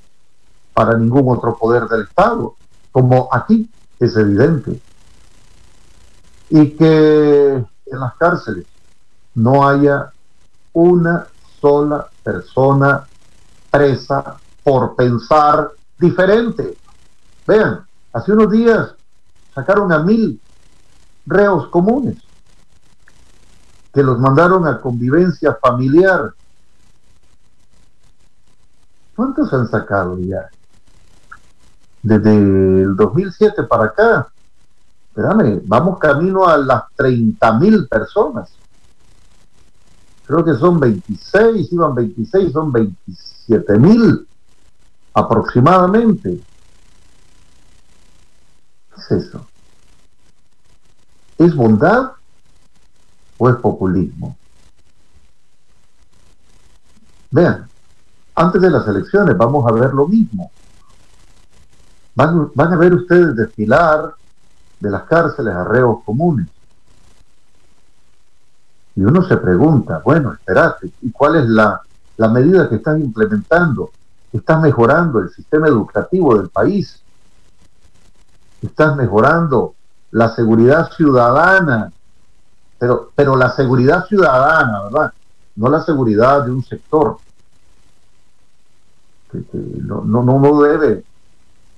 [0.74, 2.54] para ningún otro poder del Estado,
[2.98, 4.82] como aquí es evidente.
[6.50, 8.66] Y que en las cárceles
[9.36, 10.10] no haya
[10.72, 11.28] una
[11.60, 13.06] sola persona
[13.70, 16.76] presa por pensar diferente.
[17.46, 18.94] Vean, hace unos días
[19.54, 20.40] sacaron a mil
[21.24, 22.16] reos comunes
[23.94, 26.34] que los mandaron a convivencia familiar.
[29.14, 30.48] ¿Cuántos han sacado ya?
[32.02, 34.28] Desde el 2007 para acá,
[35.08, 38.50] espérame, vamos camino a las 30 mil personas.
[40.26, 44.28] Creo que son 26, iban 26, son 27 mil
[45.14, 46.40] aproximadamente.
[48.94, 49.46] ¿Qué es eso?
[51.38, 52.12] ¿Es bondad
[53.38, 54.36] o es populismo?
[57.30, 57.68] Vean,
[58.34, 60.50] antes de las elecciones vamos a ver lo mismo.
[62.18, 64.12] Van, a ver ustedes desfilar
[64.80, 66.48] de las cárceles a reos comunes.
[68.96, 71.80] Y uno se pregunta, bueno, espérate, ¿y cuál es la,
[72.16, 73.92] la medida que están implementando?
[74.32, 77.00] ¿Estás mejorando el sistema educativo del país?
[78.62, 79.76] ¿Estás mejorando
[80.10, 81.92] la seguridad ciudadana?
[82.80, 85.12] Pero, pero la seguridad ciudadana, ¿verdad?
[85.54, 87.18] No la seguridad de un sector.
[89.30, 91.04] Que, no, no, no debe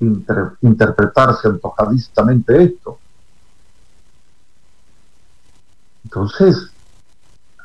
[0.01, 2.99] interpretarse antojadistamente esto.
[6.05, 6.71] Entonces,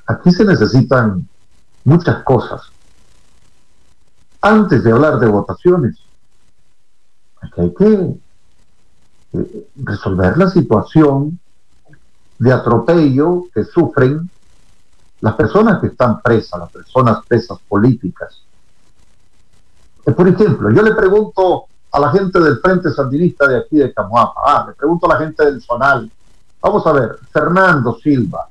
[0.06, 1.28] aquí se necesitan
[1.84, 2.62] muchas cosas.
[4.42, 5.98] Antes de hablar de votaciones,
[7.58, 8.16] hay que
[9.34, 11.40] eh, resolver la situación
[12.38, 14.30] de atropello que sufren
[15.22, 18.42] las personas que están presas, las personas presas políticas.
[20.06, 23.94] Eh, por ejemplo, yo le pregunto a la gente del Frente Sandinista de aquí de
[23.94, 24.42] Camuapa.
[24.46, 26.12] Ah, le pregunto a la gente del Zonal.
[26.62, 28.50] Vamos a ver, Fernando Silva.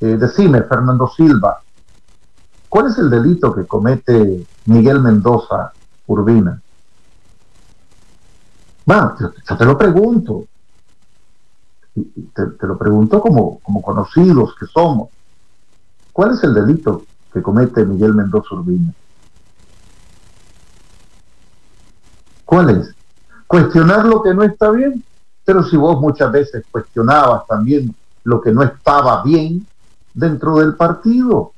[0.00, 1.60] Eh, decime, Fernando Silva,
[2.68, 5.72] ¿cuál es el delito que comete Miguel Mendoza
[6.06, 6.62] Urbina?
[8.86, 10.44] Bueno, yo, te lo pregunto.
[12.32, 15.08] Te, te, lo pregunto como, como conocidos que somos.
[16.12, 18.94] ¿Cuál es el delito que comete Miguel Mendoza Urbina?
[22.44, 22.94] ¿Cuál es?
[23.46, 25.04] Cuestionar lo que no está bien,
[25.44, 29.66] pero si vos muchas veces cuestionabas también lo que no estaba bien
[30.14, 31.52] dentro del partido.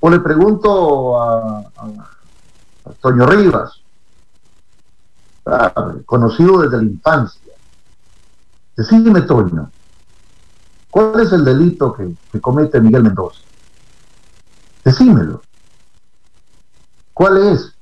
[0.00, 3.80] O le pregunto a, a, Toño Rivas,
[6.04, 7.52] conocido desde la infancia.
[8.76, 9.70] Decime, Toño,
[10.90, 13.40] ¿cuál es el delito que comete Miguel Mendoza?
[14.84, 15.42] Decímelo.
[17.12, 17.75] ¿Cuál es?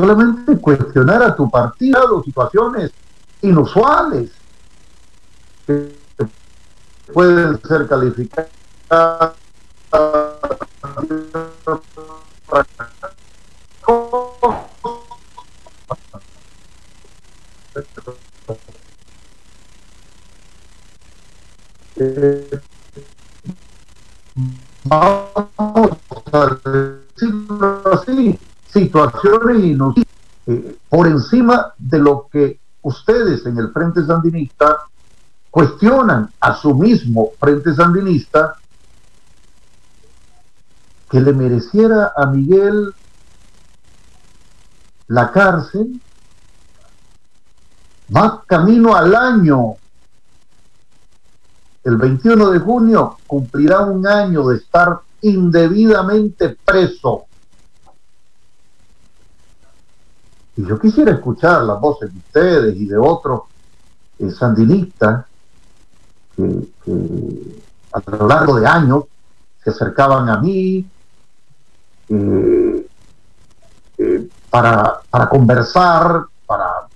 [0.00, 2.90] Solamente cuestionar a tu partido situaciones
[3.42, 4.30] inusuales
[5.66, 5.92] que
[7.12, 8.50] pueden ser calificadas.
[8.90, 9.34] A
[27.16, 28.38] decirlo así
[28.74, 29.78] situaciones
[30.46, 34.80] eh, por encima de lo que ustedes en el Frente Sandinista
[35.50, 38.56] cuestionan a su mismo Frente Sandinista
[41.08, 42.92] que le mereciera a Miguel
[45.06, 46.00] la cárcel,
[48.14, 49.76] va camino al año.
[51.84, 57.26] El 21 de junio cumplirá un año de estar indebidamente preso.
[60.56, 63.42] Y yo quisiera escuchar las voces de ustedes y de otros
[64.18, 65.26] eh, sandinistas
[66.36, 66.68] que,
[67.92, 69.04] a lo largo de años
[69.62, 70.84] se acercaban a mí
[72.08, 72.86] eh,
[73.98, 76.86] eh, para, para, conversar, para,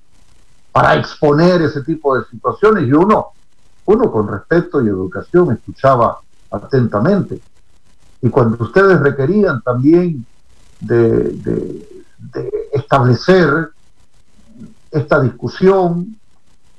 [0.73, 3.29] para exponer ese tipo de situaciones y uno,
[3.87, 6.19] uno con respeto y educación escuchaba
[6.51, 7.41] atentamente.
[8.21, 10.27] Y cuando ustedes requerían también
[10.81, 11.98] de de
[12.73, 13.71] establecer
[14.91, 16.19] esta discusión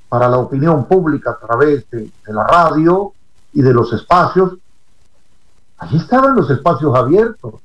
[0.07, 3.13] para la opinión pública a través de, la radio
[3.53, 4.53] y de los espacios,
[5.77, 7.55] allí estaban los espacios abiertos,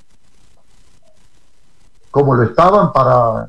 [2.10, 3.48] como lo estaban para,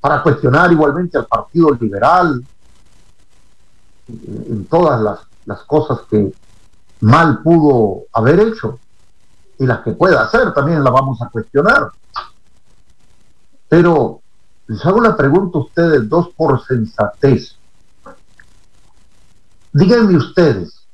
[0.00, 2.44] para cuestionar igualmente al Partido Liberal
[4.08, 6.32] en todas las, las cosas que
[7.00, 8.78] mal pudo haber hecho
[9.58, 11.90] y las que pueda hacer también las vamos a cuestionar.
[13.72, 14.20] Pero
[14.66, 17.56] les hago la pregunta a ustedes dos por sensatez.
[19.72, 20.86] Díganme ustedes,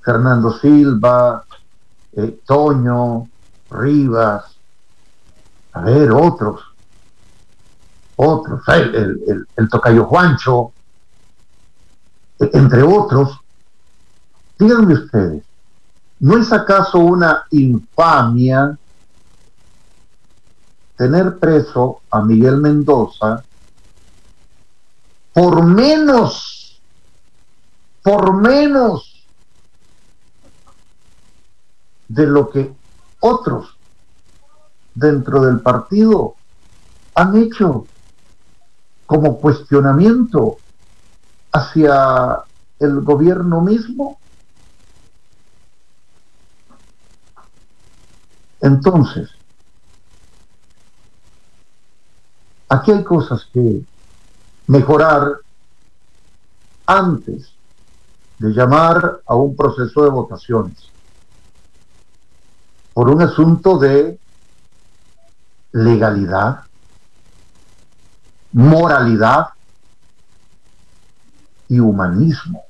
[0.00, 1.44] Fernando Silva,
[2.12, 3.28] eh, Toño,
[3.68, 4.44] Rivas,
[5.72, 6.62] a ver, otros,
[8.14, 10.70] otros, el, el tocayo Juancho,
[12.38, 13.40] e, entre otros,
[14.56, 15.42] díganme ustedes,
[16.20, 18.78] ¿no es acaso una infamia
[20.96, 23.44] tener preso a Miguel Mendoza
[25.32, 26.80] por menos,
[28.02, 29.26] por menos
[32.08, 32.72] de lo que
[33.20, 33.76] otros
[34.94, 36.34] dentro del partido
[37.14, 37.86] han hecho
[39.04, 40.56] como cuestionamiento
[41.52, 42.42] hacia
[42.78, 44.18] el gobierno mismo.
[48.60, 49.35] Entonces,
[52.68, 53.82] Aquí hay cosas que
[54.66, 55.38] mejorar
[56.86, 57.52] antes
[58.38, 60.90] de llamar a un proceso de votaciones
[62.92, 64.18] por un asunto de
[65.72, 66.60] legalidad,
[68.52, 69.48] moralidad
[71.68, 72.64] y humanismo.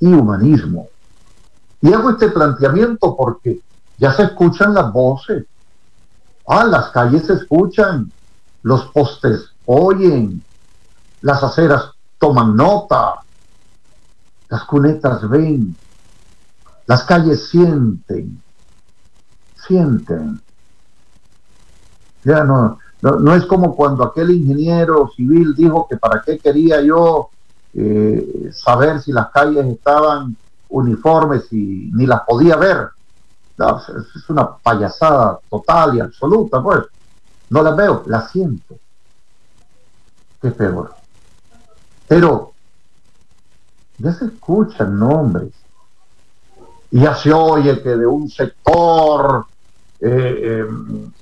[0.00, 0.88] Y humanismo.
[1.80, 3.60] Y hago este planteamiento porque
[3.98, 5.44] ya se escuchan las voces
[6.52, 8.10] Ah, las calles se escuchan,
[8.64, 10.42] los postes oyen,
[11.20, 13.20] las aceras toman nota,
[14.48, 15.76] las cunetas ven,
[16.86, 18.42] las calles sienten,
[19.64, 20.40] sienten.
[22.24, 27.28] Ya no, no, es como cuando aquel ingeniero civil dijo que para qué quería yo
[27.74, 30.36] eh, saber si las calles estaban
[30.68, 32.88] uniformes y ni las podía ver
[34.14, 36.84] es una payasada total y absoluta, pues.
[37.50, 38.76] No la veo, la siento.
[40.40, 40.94] Qué peor.
[42.06, 42.52] Pero
[43.98, 45.52] ya se escuchan nombres.
[46.90, 49.46] Y ya se oye que de un sector
[50.00, 50.08] eh,
[50.42, 50.66] eh,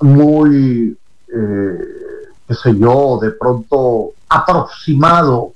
[0.01, 0.97] muy,
[1.29, 1.79] eh,
[2.47, 5.53] qué sé yo, de pronto aproximado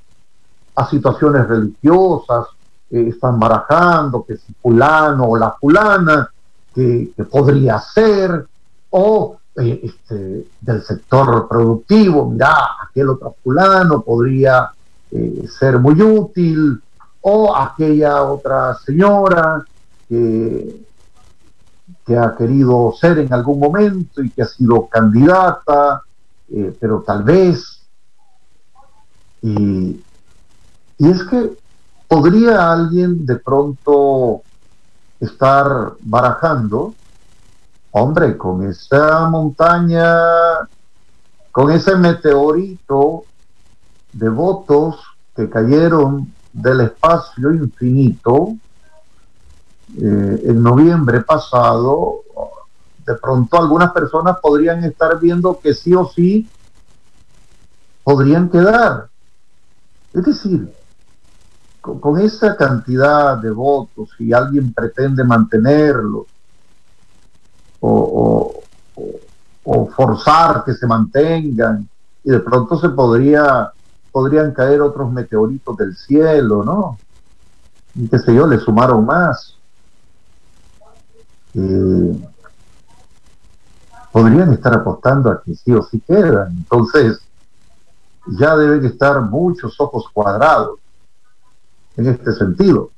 [0.74, 2.46] a situaciones religiosas,
[2.90, 6.31] están barajando que si fulano o la fulana
[6.74, 8.46] que, podría ser,
[8.90, 12.54] o eh, este, del sector productivo, mira,
[12.88, 14.70] aquel otro fulano podría
[15.10, 16.80] eh, ser muy útil,
[17.22, 19.64] o aquella otra señora
[20.08, 20.84] que,
[22.04, 26.02] que ha querido ser en algún momento y que ha sido candidata,
[26.50, 27.80] eh, pero tal vez.
[29.40, 30.00] Y
[30.98, 31.56] es que
[32.08, 34.42] podría alguien de pronto
[35.22, 36.94] estar barajando,
[37.92, 40.04] hombre, con esa montaña,
[41.52, 43.24] con ese meteorito
[44.12, 45.00] de votos
[45.36, 48.54] que cayeron del espacio infinito,
[49.96, 52.22] eh, en noviembre pasado,
[53.06, 56.48] de pronto algunas personas podrían estar viendo que sí o sí
[58.02, 59.08] podrían quedar.
[60.12, 60.72] Es decir,
[61.82, 66.26] con, esa cantidad de votos, si alguien pretende mantenerlos
[67.80, 68.62] o,
[69.64, 71.88] o, forzar que se mantengan,
[72.22, 73.72] y de pronto se podría,
[74.12, 76.98] podrían caer otros meteoritos del cielo, ¿no?
[77.96, 79.56] Y qué sé yo, le sumaron más.
[81.54, 82.28] Eh,
[84.12, 86.52] podrían estar apostando a que sí o sí quedan.
[86.56, 87.20] Entonces,
[88.38, 90.78] ya deben estar muchos ojos cuadrados
[91.96, 92.90] en este sentido.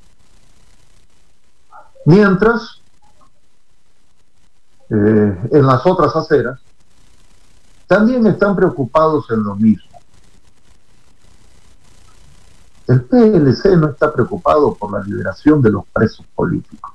[2.04, 2.80] Mientras,
[4.90, 6.60] eh, en las otras aceras,
[7.86, 9.90] también están preocupados en lo mismo.
[12.86, 16.92] El PLC no está preocupado por la liberación de los presos políticos.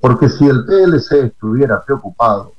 [0.00, 2.52] Porque si el PLC estuviera preocupado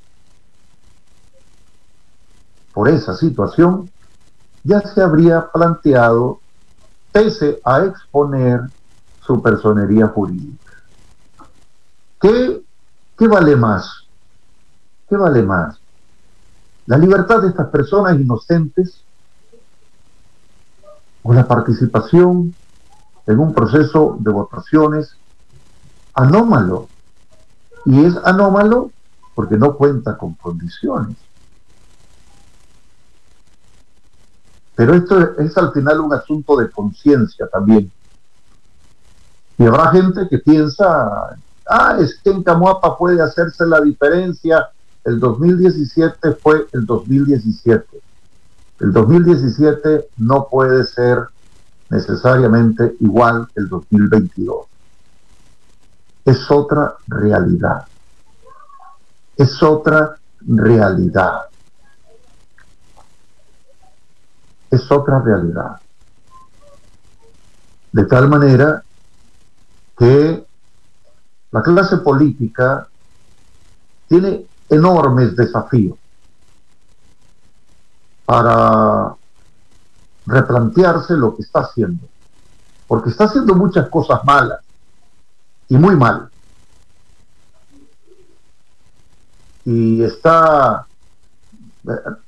[2.73, 3.89] por esa situación,
[4.63, 6.39] ya se habría planteado
[7.11, 8.61] pese a exponer
[9.25, 10.73] su personería jurídica.
[12.19, 12.61] ¿Qué,
[13.17, 14.07] ¿Qué vale más?
[15.07, 15.79] ¿Qué vale más?
[16.85, 19.03] ¿La libertad de estas personas inocentes
[21.23, 22.55] o la participación
[23.27, 25.15] en un proceso de votaciones
[26.13, 26.87] anómalo?
[27.85, 28.91] Y es anómalo
[29.35, 31.15] porque no cuenta con condiciones.
[34.79, 37.91] Pero esto es al final un asunto de conciencia también.
[39.57, 44.69] Y habrá gente que piensa, ah, es que en Camuapa puede hacerse la diferencia.
[45.03, 48.01] El 2017 fue el 2017.
[48.79, 51.27] El 2017 no puede ser
[51.89, 54.65] necesariamente igual que el 2022.
[56.23, 57.83] Es otra realidad.
[59.35, 60.15] Es otra
[60.47, 61.49] realidad.
[64.69, 65.79] Es otra realidad.
[67.91, 68.83] De tal manera
[69.97, 70.45] que
[71.51, 72.87] la clase política
[74.07, 75.97] tiene enormes desafíos
[78.25, 79.15] para
[80.25, 82.07] replantearse lo que está haciendo,
[82.87, 84.59] porque está haciendo muchas cosas malas
[85.67, 86.29] y muy mal.
[89.65, 90.85] Y está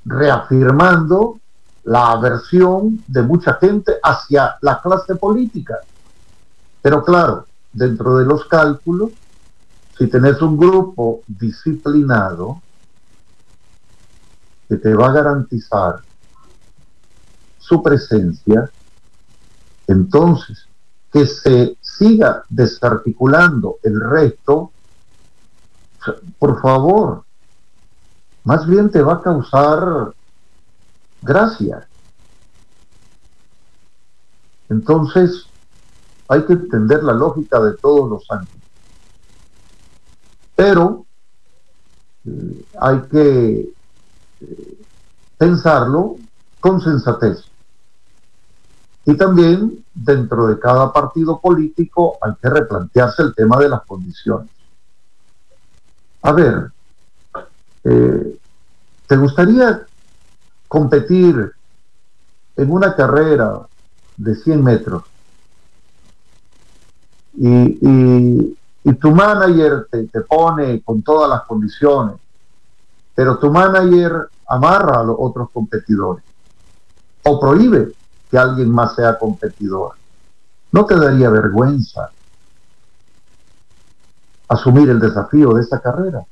[0.05, 1.39] reafirmando
[1.83, 5.79] la aversión de mucha gente hacia la clase política.
[6.81, 9.11] Pero claro, dentro de los cálculos,
[9.97, 12.61] si tenés un grupo disciplinado
[14.67, 15.99] que te va a garantizar
[17.59, 18.69] su presencia,
[19.87, 20.67] entonces
[21.11, 24.71] que se siga desarticulando el resto,
[26.39, 27.23] por favor,
[28.43, 30.13] más bien te va a causar
[31.21, 31.87] gracia.
[34.69, 35.45] Entonces,
[36.27, 38.49] hay que entender la lógica de todos los años.
[40.55, 41.05] Pero
[42.25, 43.73] eh, hay que
[44.41, 44.81] eh,
[45.37, 46.15] pensarlo
[46.59, 47.43] con sensatez.
[49.05, 54.49] Y también dentro de cada partido político hay que replantearse el tema de las condiciones.
[56.21, 56.71] A ver,
[57.83, 58.39] eh,
[59.07, 59.85] ¿te gustaría
[60.71, 61.51] competir
[62.55, 63.59] en una carrera
[64.15, 65.03] de 100 metros
[67.33, 68.55] y,
[68.97, 72.15] tu manager te, te, pone con todas las condiciones,
[73.13, 76.23] pero tu manager amarra a los otros competidores
[77.23, 77.91] o prohíbe
[78.29, 79.95] que alguien más sea competidor.
[80.71, 82.11] ¿No te daría vergüenza
[84.47, 86.23] asumir el desafío de esa carrera?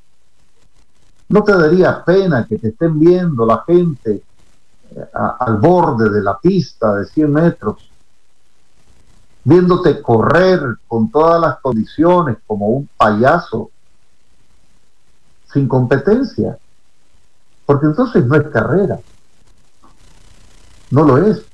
[1.27, 4.23] ¿No te daría pena que te estén viendo la gente
[5.13, 7.89] al borde de la pista de 100 metros,
[9.43, 13.71] viéndote correr con todas las condiciones como un payaso,
[15.51, 16.57] sin competencia,
[17.65, 18.99] porque entonces no es carrera,
[20.91, 21.45] no lo es.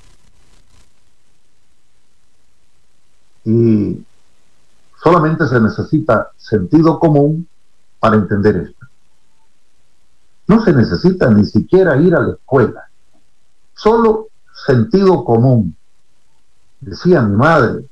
[3.45, 4.03] Y
[5.01, 7.47] solamente se necesita sentido común
[7.99, 8.85] para entender esto.
[10.47, 12.84] No se necesita ni siquiera ir a la escuela,
[13.75, 14.27] solo
[14.65, 15.75] sentido común.
[16.79, 17.85] Decía mi madre,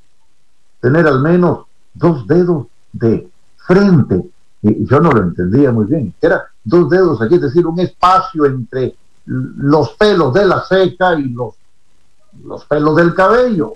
[0.79, 4.23] tener al menos dos dedos de frente.
[4.61, 6.13] Y yo no lo entendía muy bien.
[6.21, 11.29] Era dos dedos aquí, es decir, un espacio entre los pelos de la ceja y
[11.29, 11.55] los,
[12.43, 13.73] los pelos del cabello.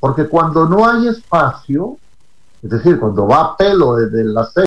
[0.00, 1.96] Porque cuando no hay espacio,
[2.62, 4.66] es decir, cuando va pelo desde la ceja,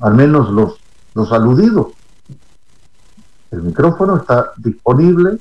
[0.00, 0.74] al menos los,
[1.14, 1.88] los aludidos,
[3.52, 5.38] el micrófono está disponible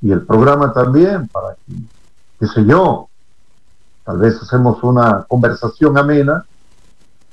[0.00, 1.74] y el programa también para que,
[2.38, 3.08] qué sé yo,
[4.04, 6.44] tal vez hacemos una conversación amena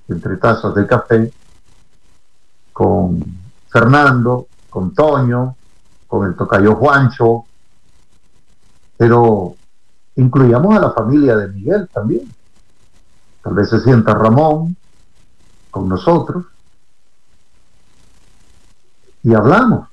[0.10, 1.32] entre tazas de café
[2.74, 3.24] con
[3.70, 5.56] Fernando, con Toño,
[6.08, 7.46] con el tocayo Juancho,
[8.98, 9.56] pero
[10.16, 12.34] incluyamos a la familia de Miguel también.
[13.44, 14.76] Tal vez se sienta Ramón
[15.70, 16.46] con nosotros
[19.22, 19.88] y hablamos.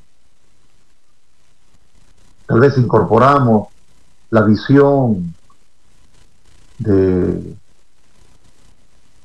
[2.47, 3.69] Tal vez incorporamos
[4.31, 5.35] la visión
[6.79, 7.57] de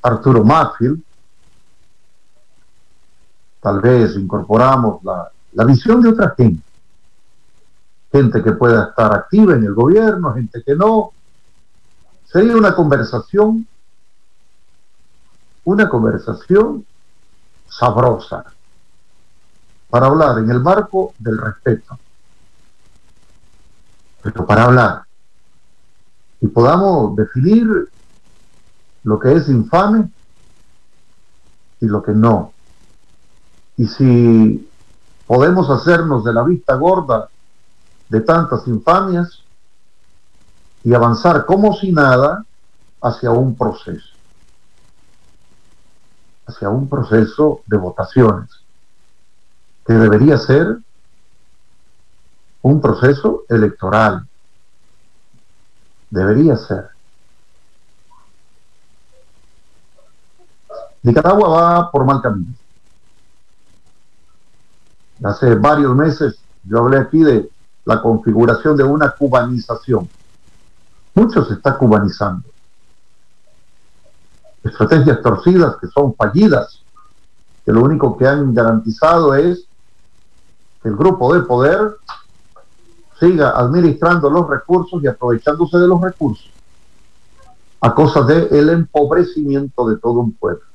[0.02, 1.02] Arturo Matfield,
[3.62, 6.64] tal vez incorporamos la, la visión de otra gente.
[8.12, 11.12] Gente que pueda estar activa en el gobierno, gente que no.
[12.26, 13.68] Sería una conversación,
[15.64, 16.86] una conversación
[17.68, 18.46] sabrosa
[19.90, 21.98] para hablar en el marco del respeto,
[24.32, 25.04] para hablar
[26.42, 27.68] y podamos definir
[29.04, 30.10] lo que es infame
[31.82, 32.54] y lo que no.
[33.78, 34.70] Y si
[35.26, 37.30] podemos hacernos de la vista gorda
[38.10, 39.44] de tantas infamias
[40.84, 42.46] y avanzar como si nada
[43.02, 44.16] hacia un proceso,
[46.48, 48.50] hacia un proceso de votaciones,
[49.86, 50.80] que debería ser
[52.62, 54.28] un proceso electoral,
[56.10, 56.90] debería ser.
[61.04, 62.54] Nicaragua va por mal camino.
[65.24, 67.50] Hace varios meses yo hablé aquí de
[67.86, 70.10] la configuración de una cubanización.
[71.16, 72.48] Mucho se está cubanizando.
[74.64, 76.82] Estrategias torcidas que son fallidas,
[77.66, 79.66] que lo único que han garantizado es
[80.82, 81.98] que el grupo de poder
[83.20, 86.50] siga administrando los recursos y aprovechándose de los recursos
[87.82, 90.66] a causa del empobrecimiento de todo un pueblo.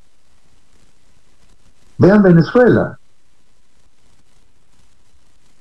[1.97, 2.97] Vean Venezuela,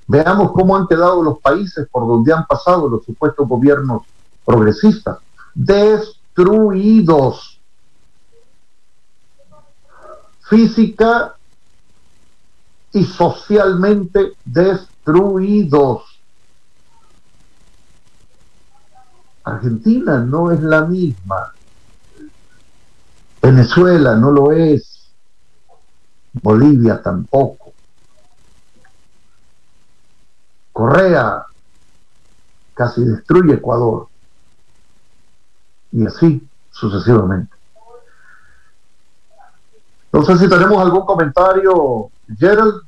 [0.06, 4.02] Veamos cómo han quedado los países por donde han pasado los supuestos gobiernos
[4.44, 5.18] progresistas.
[5.54, 7.58] Destruidos.
[10.42, 11.36] Física
[12.92, 16.13] y socialmente destruidos.
[19.44, 21.52] Argentina no es la misma.
[23.42, 25.12] Venezuela no lo es.
[26.32, 27.72] Bolivia tampoco.
[30.72, 31.44] Correa
[32.74, 34.08] casi destruye Ecuador.
[35.92, 37.54] Y así sucesivamente.
[40.12, 42.82] No sé si tenemos algún comentario, Gerald.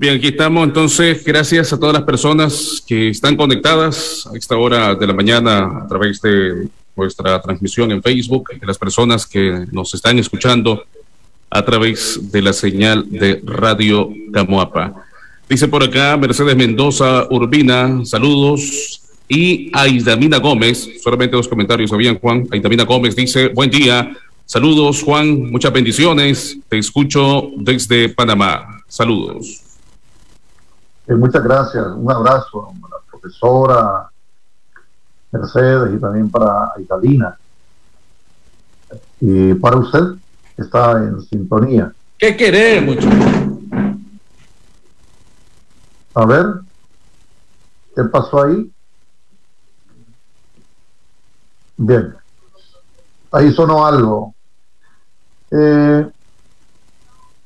[0.00, 0.64] Bien, aquí estamos.
[0.64, 5.82] Entonces, gracias a todas las personas que están conectadas a esta hora de la mañana
[5.84, 10.84] a través de nuestra transmisión en Facebook, y las personas que nos están escuchando
[11.50, 15.04] a través de la señal de Radio Camuapa.
[15.46, 19.02] Dice por acá Mercedes Mendoza Urbina, saludos.
[19.28, 22.48] Y Aidamina Gómez, solamente dos comentarios habían, Juan.
[22.50, 28.82] Aidamina Gómez dice, buen día, saludos Juan, muchas bendiciones, te escucho desde Panamá.
[28.88, 29.69] Saludos.
[31.06, 34.10] Eh, muchas gracias, un abrazo a la profesora
[35.32, 37.38] Mercedes y también para Aidamina.
[39.20, 40.14] Y para usted,
[40.56, 41.92] está en sintonía.
[42.18, 42.96] ¿Qué queremos?
[46.14, 46.46] A ver,
[47.94, 48.70] ¿qué pasó ahí?
[51.76, 52.14] Bien,
[53.32, 54.34] ahí sonó algo.
[55.50, 56.10] Eh,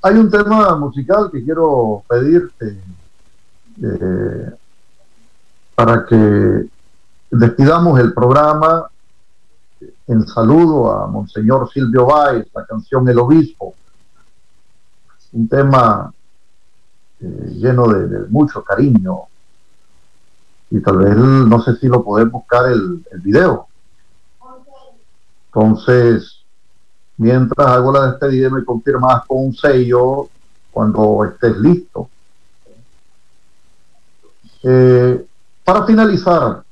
[0.02, 2.78] hay un tema musical que quiero pedirte
[3.82, 4.50] eh,
[5.74, 6.68] para que
[7.30, 8.88] despidamos el programa
[10.06, 13.74] en saludo a Monseñor Silvio Báez, la canción El Obispo.
[15.32, 16.12] un tema
[17.20, 19.22] eh, lleno de, mucho cariño.
[20.70, 23.66] Y tal vez no sé si lo podés buscar el, el video.
[25.46, 26.44] Entonces,
[27.16, 30.28] mientras hago la despedida, me confirmas con un sello
[30.70, 32.08] cuando estés listo.
[34.66, 35.26] Eh,
[35.62, 36.64] para finalizar,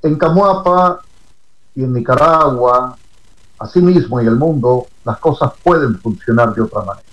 [0.00, 1.00] en Camuapa
[1.74, 2.96] y en Nicaragua,
[3.58, 7.06] asimismo en el mundo, las cosas pueden funcionar de otra manera.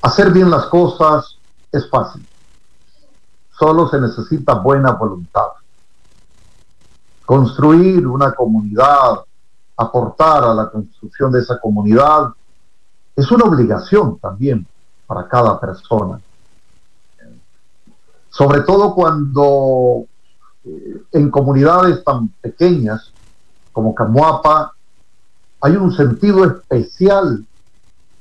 [0.00, 1.36] Hacer bien las cosas
[1.70, 2.26] es fácil.
[3.58, 5.48] Solo se necesita buena voluntad.
[7.26, 9.20] Construir una comunidad,
[9.76, 12.28] aportar a la construcción de esa comunidad,
[13.14, 14.66] es una obligación también
[15.06, 16.18] para cada persona
[18.36, 20.06] sobre todo cuando
[20.64, 23.12] eh, en comunidades tan pequeñas
[23.72, 24.72] como Camuapa
[25.60, 27.46] hay un sentido especial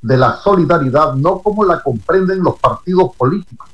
[0.03, 3.67] de la solidaridad, no como la comprenden los partidos políticos,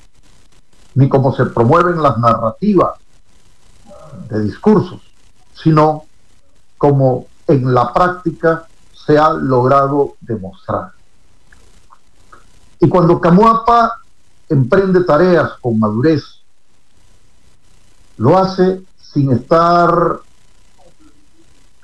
[0.96, 2.94] ni como se promueven las narrativas
[4.30, 5.02] de discursos,
[5.54, 6.06] sino
[6.78, 10.92] como en la práctica se ha logrado demostrar.
[12.80, 14.00] Y cuando Camuapa
[14.50, 16.24] emprende tareas con madurez,
[18.18, 20.20] lo hace sin estar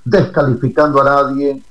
[0.03, 1.61] descalificando a nadie,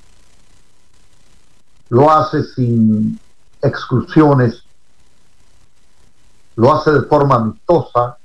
[1.90, 3.18] lo hace sin
[3.60, 4.62] exclusiones,
[6.56, 8.16] lo hace de forma amistosa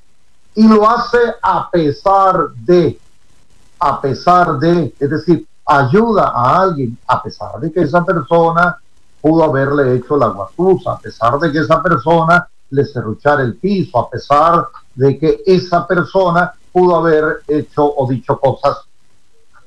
[0.56, 3.00] y lo hace a pesar de,
[3.80, 8.78] a pesar de, es decir, ayuda a alguien a pesar de que esa persona
[9.22, 14.00] pudo haberle hecho la guatusa, a pesar de que esa persona le cerruchar el piso,
[14.00, 18.78] a pesar de que esa persona pudo haber hecho o dicho cosas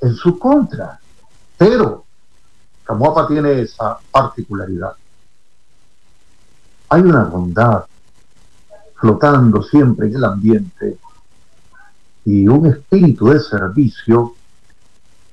[0.01, 0.99] en su contra.
[1.57, 2.05] Pero
[2.85, 4.93] Camuapa tiene esa particularidad.
[6.89, 7.85] Hay una bondad
[8.97, 10.99] flotando siempre en el ambiente
[12.25, 14.35] y un espíritu de servicio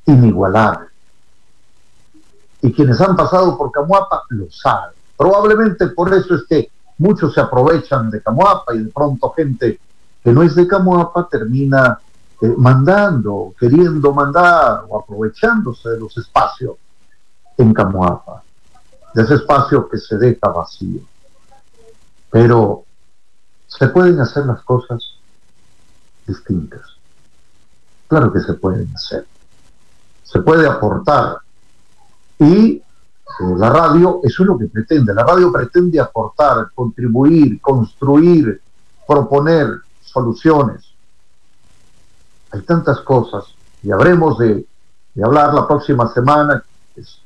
[0.06, 0.88] inigualable.
[2.62, 4.96] Y quienes han pasado por Camuapa lo saben.
[5.16, 9.80] Probablemente por eso es que muchos se aprovechan de Camuapa y de pronto gente
[10.24, 12.00] que no es de Camuapa termina
[12.42, 16.78] eh, mandando, queriendo mandar o aprovechándose de los espacios
[17.58, 18.44] en Camuapa,
[19.14, 21.02] de ese espacio que se deja vacío.
[22.30, 22.84] Pero
[23.68, 25.16] se pueden hacer las cosas
[26.28, 26.82] distintas.
[28.08, 29.26] Claro que se pueden hacer.
[30.24, 31.40] Se puede aportar.
[32.40, 32.82] Y
[33.58, 35.14] la radio, eso es lo que pretende.
[35.14, 38.62] La radio pretende aportar, contribuir, construir,
[39.08, 40.92] proponer soluciones.
[42.52, 43.46] Hay tantas cosas
[43.82, 44.66] y habremos de,
[45.24, 46.64] hablar la próxima semana,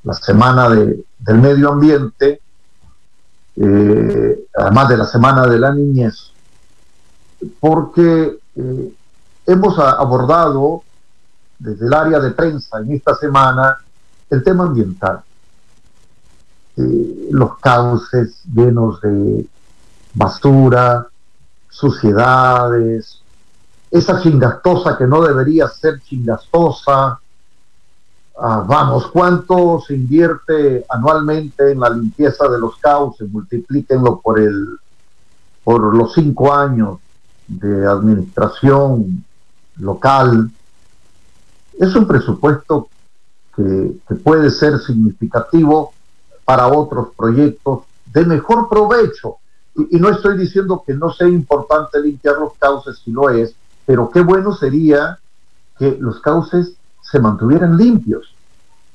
[0.04, 2.42] la semana de, del medio ambiente,
[3.56, 6.32] eh, además de la semana de la niñez,
[7.60, 8.94] porque eh,
[9.46, 10.84] hemos abordado
[11.60, 13.78] desde el área de prensa en esta semana
[14.30, 15.24] el tema ambiental
[16.76, 19.46] eh, los cauces llenos de
[20.14, 21.08] basura,
[21.70, 23.22] suciedades,
[23.92, 27.20] esa chingastosa que no debería ser chingastosa.
[28.36, 33.30] Ah, vamos, ¿cuánto se invierte anualmente en la limpieza de los cauces?
[33.30, 34.80] Multiplíquenlo por, el,
[35.64, 36.98] por los cinco años
[37.48, 39.24] de administración
[39.78, 40.50] local.
[41.80, 42.90] Es un presupuesto
[43.56, 45.93] que, que puede ser significativo
[46.46, 49.38] para otros proyectos de mejor provecho.
[49.76, 54.10] Y, no estoy diciendo que no sea importante limpiar los cauces, si lo es, pero
[54.12, 55.18] qué bueno sería
[55.78, 58.36] que los cauces se mantuvieran limpios,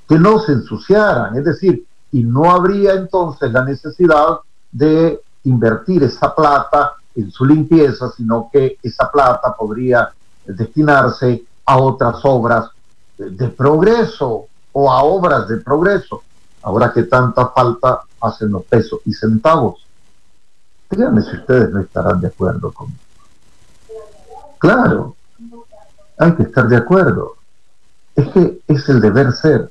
[0.08, 4.38] que no se ensuciaran, es decir, y no habría entonces la necesidad
[4.70, 10.10] de invertir esa plata en su limpieza, sino que esa plata podría
[10.46, 12.70] destinarse a otras obras
[13.18, 16.22] de progreso o a obras de progreso
[16.62, 19.86] ahora que tanta falta hacen los pesos y centavos.
[20.90, 22.98] Díganme si ustedes no estarán de acuerdo conmigo.
[24.58, 25.16] Claro,
[26.18, 27.36] hay que estar de acuerdo.
[28.16, 29.70] Es que es el deber ser.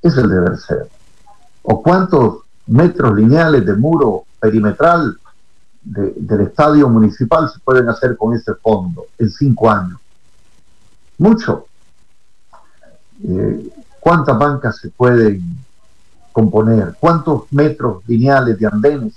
[0.00, 0.88] Es el deber ser.
[1.62, 5.18] ¿O cuántos metros lineales de muro perimetral
[5.82, 9.98] del estadio municipal se pueden hacer con ese fondo en cinco años?
[11.18, 11.66] Mucho.
[13.22, 13.70] Eh,
[14.00, 15.65] ¿Cuántas bancas se pueden
[16.36, 16.94] componer?
[17.00, 19.14] ¿Cuántos metros lineales de andenes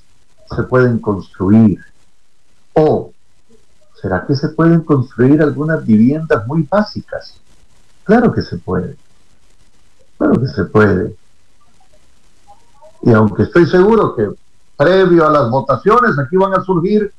[0.55, 1.78] se pueden construir?
[2.72, 3.11] ¿O
[4.01, 7.36] será que se pueden construir algunas viviendas muy básicas?
[8.05, 8.95] Claro que se puede.
[10.17, 11.13] Claro que se puede.
[13.01, 14.30] Y aunque estoy seguro que
[14.78, 17.11] previo a las votaciones aquí van a surgir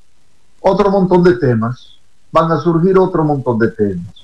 [0.62, 1.98] otro montón de temas,
[2.32, 4.14] van a surgir otro montón de temas.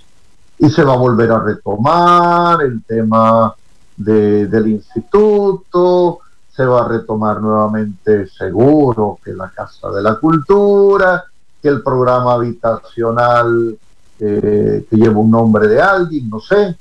[0.58, 3.54] Y se va a volver a retomar el tema
[3.96, 6.20] del instituto,
[6.50, 11.24] se va a retomar nuevamente seguro que la Casa de la Cultura,
[11.60, 13.78] que el programa habitacional
[14.18, 16.76] eh, que lleva un nombre de alguien, no sé.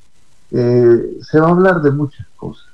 [0.51, 2.68] Eh, se va a hablar de muchas cosas.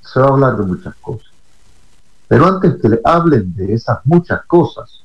[0.00, 1.28] Se va a hablar de muchas cosas.
[2.26, 5.02] Pero antes que le hablen de esas muchas cosas,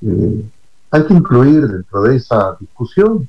[0.00, 0.44] eh,
[0.90, 3.28] hay que incluir dentro de esa discusión,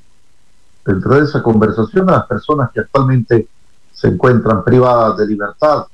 [0.88, 3.46] dentro de esa conversación a las personas que actualmente
[3.92, 5.84] se encuentran privadas de libertad,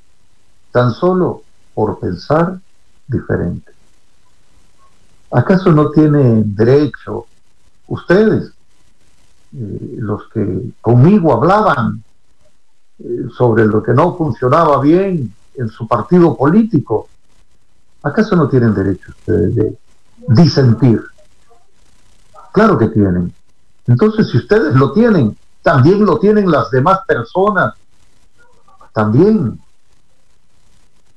[0.70, 1.42] tan solo
[1.74, 2.61] por pensar
[3.09, 3.72] diferente.
[5.32, 7.26] ¿Acaso no tienen derecho
[7.88, 8.53] ustedes,
[9.53, 12.05] eh, los que conmigo hablaban
[13.01, 17.09] eh, sobre lo que no funcionaba bien en su partido político,
[18.01, 19.76] ¿acaso no tienen derecho ustedes de
[20.28, 21.03] disentir?
[22.53, 23.32] Claro que tienen.
[23.87, 27.74] Entonces, si ustedes lo tienen, también lo tienen las demás personas.
[28.93, 29.61] También.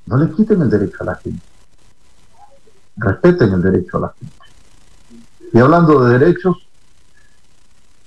[0.06, 1.42] No le quiten el derecho a la gente.
[2.96, 4.34] Respeten el derecho a la gente.
[5.52, 6.56] Y hablando de derechos,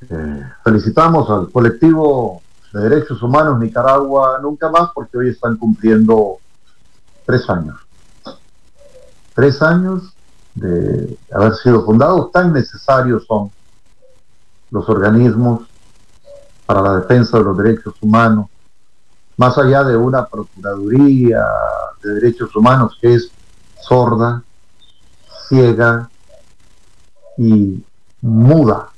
[0.10, 2.42] eh, felicitamos al colectivo
[2.74, 6.38] de Derechos Humanos Nicaragua Nunca Más, porque hoy están cumpliendo
[7.26, 7.78] tres años.
[9.34, 10.14] Tres años
[10.56, 13.52] de haber sido fundados, tan necesarios son
[14.72, 15.68] los organismos
[16.66, 18.48] para la defensa de los derechos humanos,
[19.38, 21.46] más allá de una Procuraduría
[22.02, 23.32] de Derechos Humanos que es
[23.82, 24.44] sorda,
[25.48, 26.10] ciega
[27.38, 27.84] y
[28.22, 28.90] muda.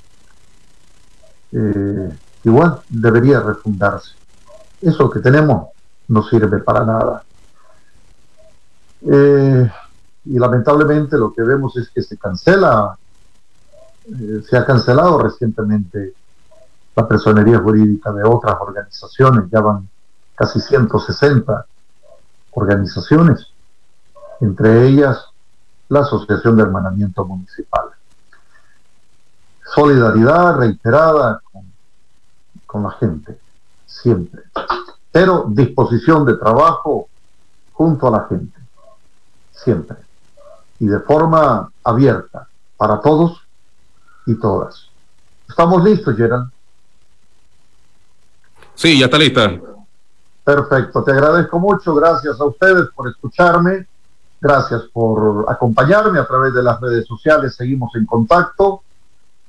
[1.52, 4.12] Eh, igual debería refundarse.
[4.80, 5.68] Eso que tenemos
[6.08, 7.24] no sirve para nada.
[9.06, 9.70] Eh,
[10.26, 12.96] y lamentablemente lo que vemos es que se cancela,
[14.06, 16.14] eh, se ha cancelado recientemente
[16.96, 19.88] la personería jurídica de otras organizaciones, ya van
[20.34, 21.66] casi 160
[22.52, 23.48] organizaciones,
[24.40, 25.26] entre ellas
[25.88, 27.88] la Asociación de Hermanamiento Municipal.
[29.74, 31.74] Solidaridad reiterada con
[32.74, 33.38] con la gente,
[33.86, 34.42] siempre.
[35.12, 37.06] Pero disposición de trabajo
[37.72, 38.58] junto a la gente,
[39.52, 39.96] siempre.
[40.80, 43.43] Y de forma abierta para todos
[44.26, 44.88] y todas.
[45.48, 46.50] ¿Estamos listos, Gerald?
[48.74, 49.60] Sí, ya está lista.
[50.42, 53.86] Perfecto, te agradezco mucho, gracias a ustedes por escucharme,
[54.40, 58.82] gracias por acompañarme a través de las redes sociales, seguimos en contacto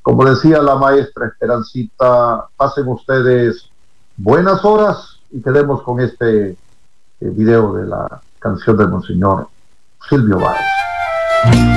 [0.05, 3.67] como decía la maestra Esperancita, pasen ustedes
[4.15, 6.55] buenas horas y quedemos con este eh,
[7.19, 9.47] video de la canción del Monseñor
[10.07, 11.74] Silvio Báez.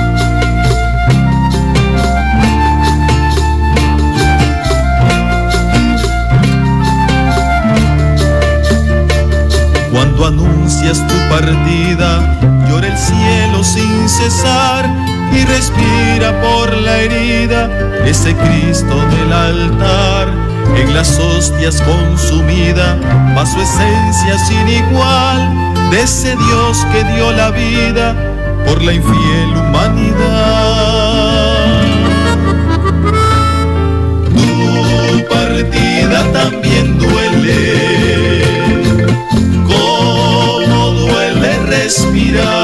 [10.19, 14.85] Cuando anuncias tu partida, llora el cielo sin cesar
[15.31, 17.69] y respira por la herida
[18.05, 20.27] ese Cristo del altar.
[20.75, 22.97] En las hostias consumida
[23.35, 28.13] va su esencia sin igual de ese Dios que dio la vida
[28.67, 30.19] por la infiel humanidad.
[34.35, 38.38] Tu partida también duele,
[41.89, 42.58] respirar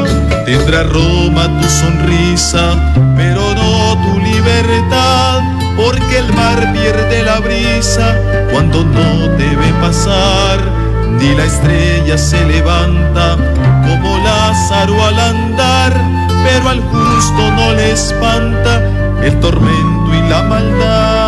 [0.46, 2.64] Tendrá Roma tu sonrisa,
[3.18, 5.42] pero no tu libertad,
[5.76, 8.16] porque el mar pierde la brisa
[8.52, 10.60] cuando no debe pasar,
[11.20, 13.36] ni la estrella se levanta
[13.86, 15.94] como Lázaro al andar,
[16.46, 18.82] pero al justo no le espanta
[19.22, 21.19] el tormento y la maldad.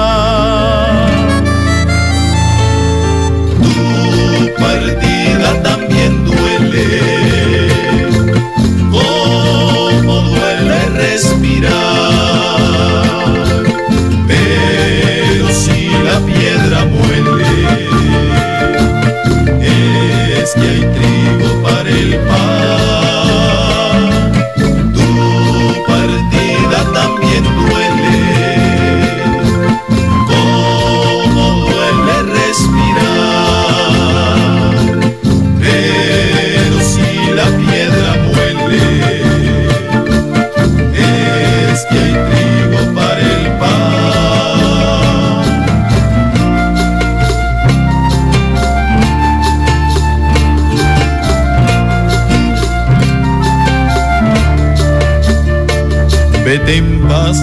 [4.61, 7.10] Partida también duele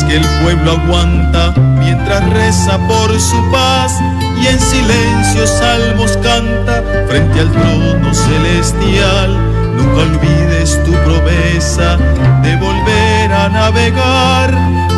[0.09, 4.01] que el pueblo aguanta mientras reza por su paz
[4.41, 9.37] y en silencio salmos canta frente al trono celestial.
[9.77, 11.99] Nunca olvides tu promesa
[12.43, 14.55] de volver a navegar,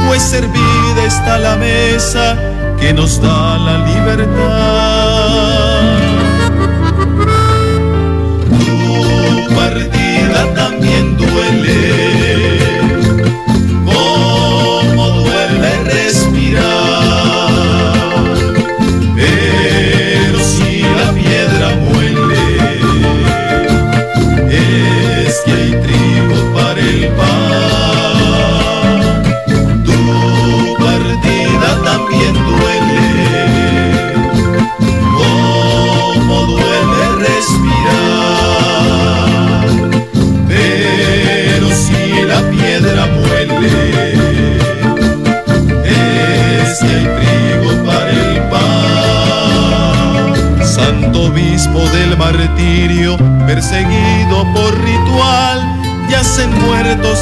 [0.07, 2.37] pues servida está la mesa
[2.79, 4.31] que nos da la libertad.
[8.49, 12.00] Tu partida también duele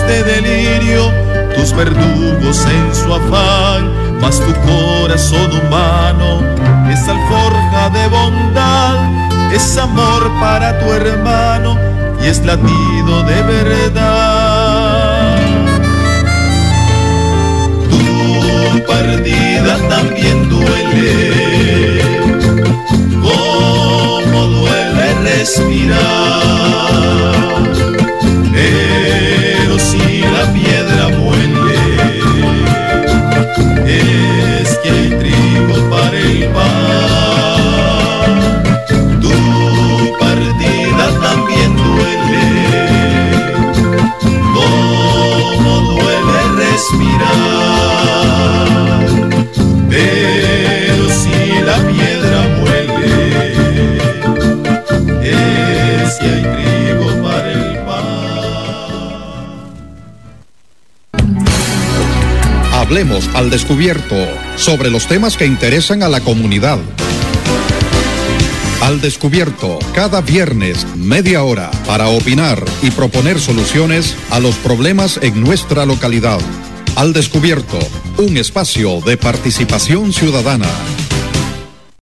[0.08, 1.12] de delirio,
[1.54, 6.40] tus verdugos en su afán, mas tu corazón humano
[6.90, 8.96] es alforja de bondad,
[9.52, 11.76] es amor para tu hermano
[12.22, 15.36] y es latido de verdad.
[17.90, 21.58] Tu partida también duele
[25.38, 26.57] respirar.
[62.98, 64.16] Al descubierto
[64.56, 66.80] sobre los temas que interesan a la comunidad.
[68.80, 75.40] Al descubierto, cada viernes, media hora, para opinar y proponer soluciones a los problemas en
[75.40, 76.40] nuestra localidad.
[76.96, 77.78] Al descubierto,
[78.16, 80.66] un espacio de participación ciudadana.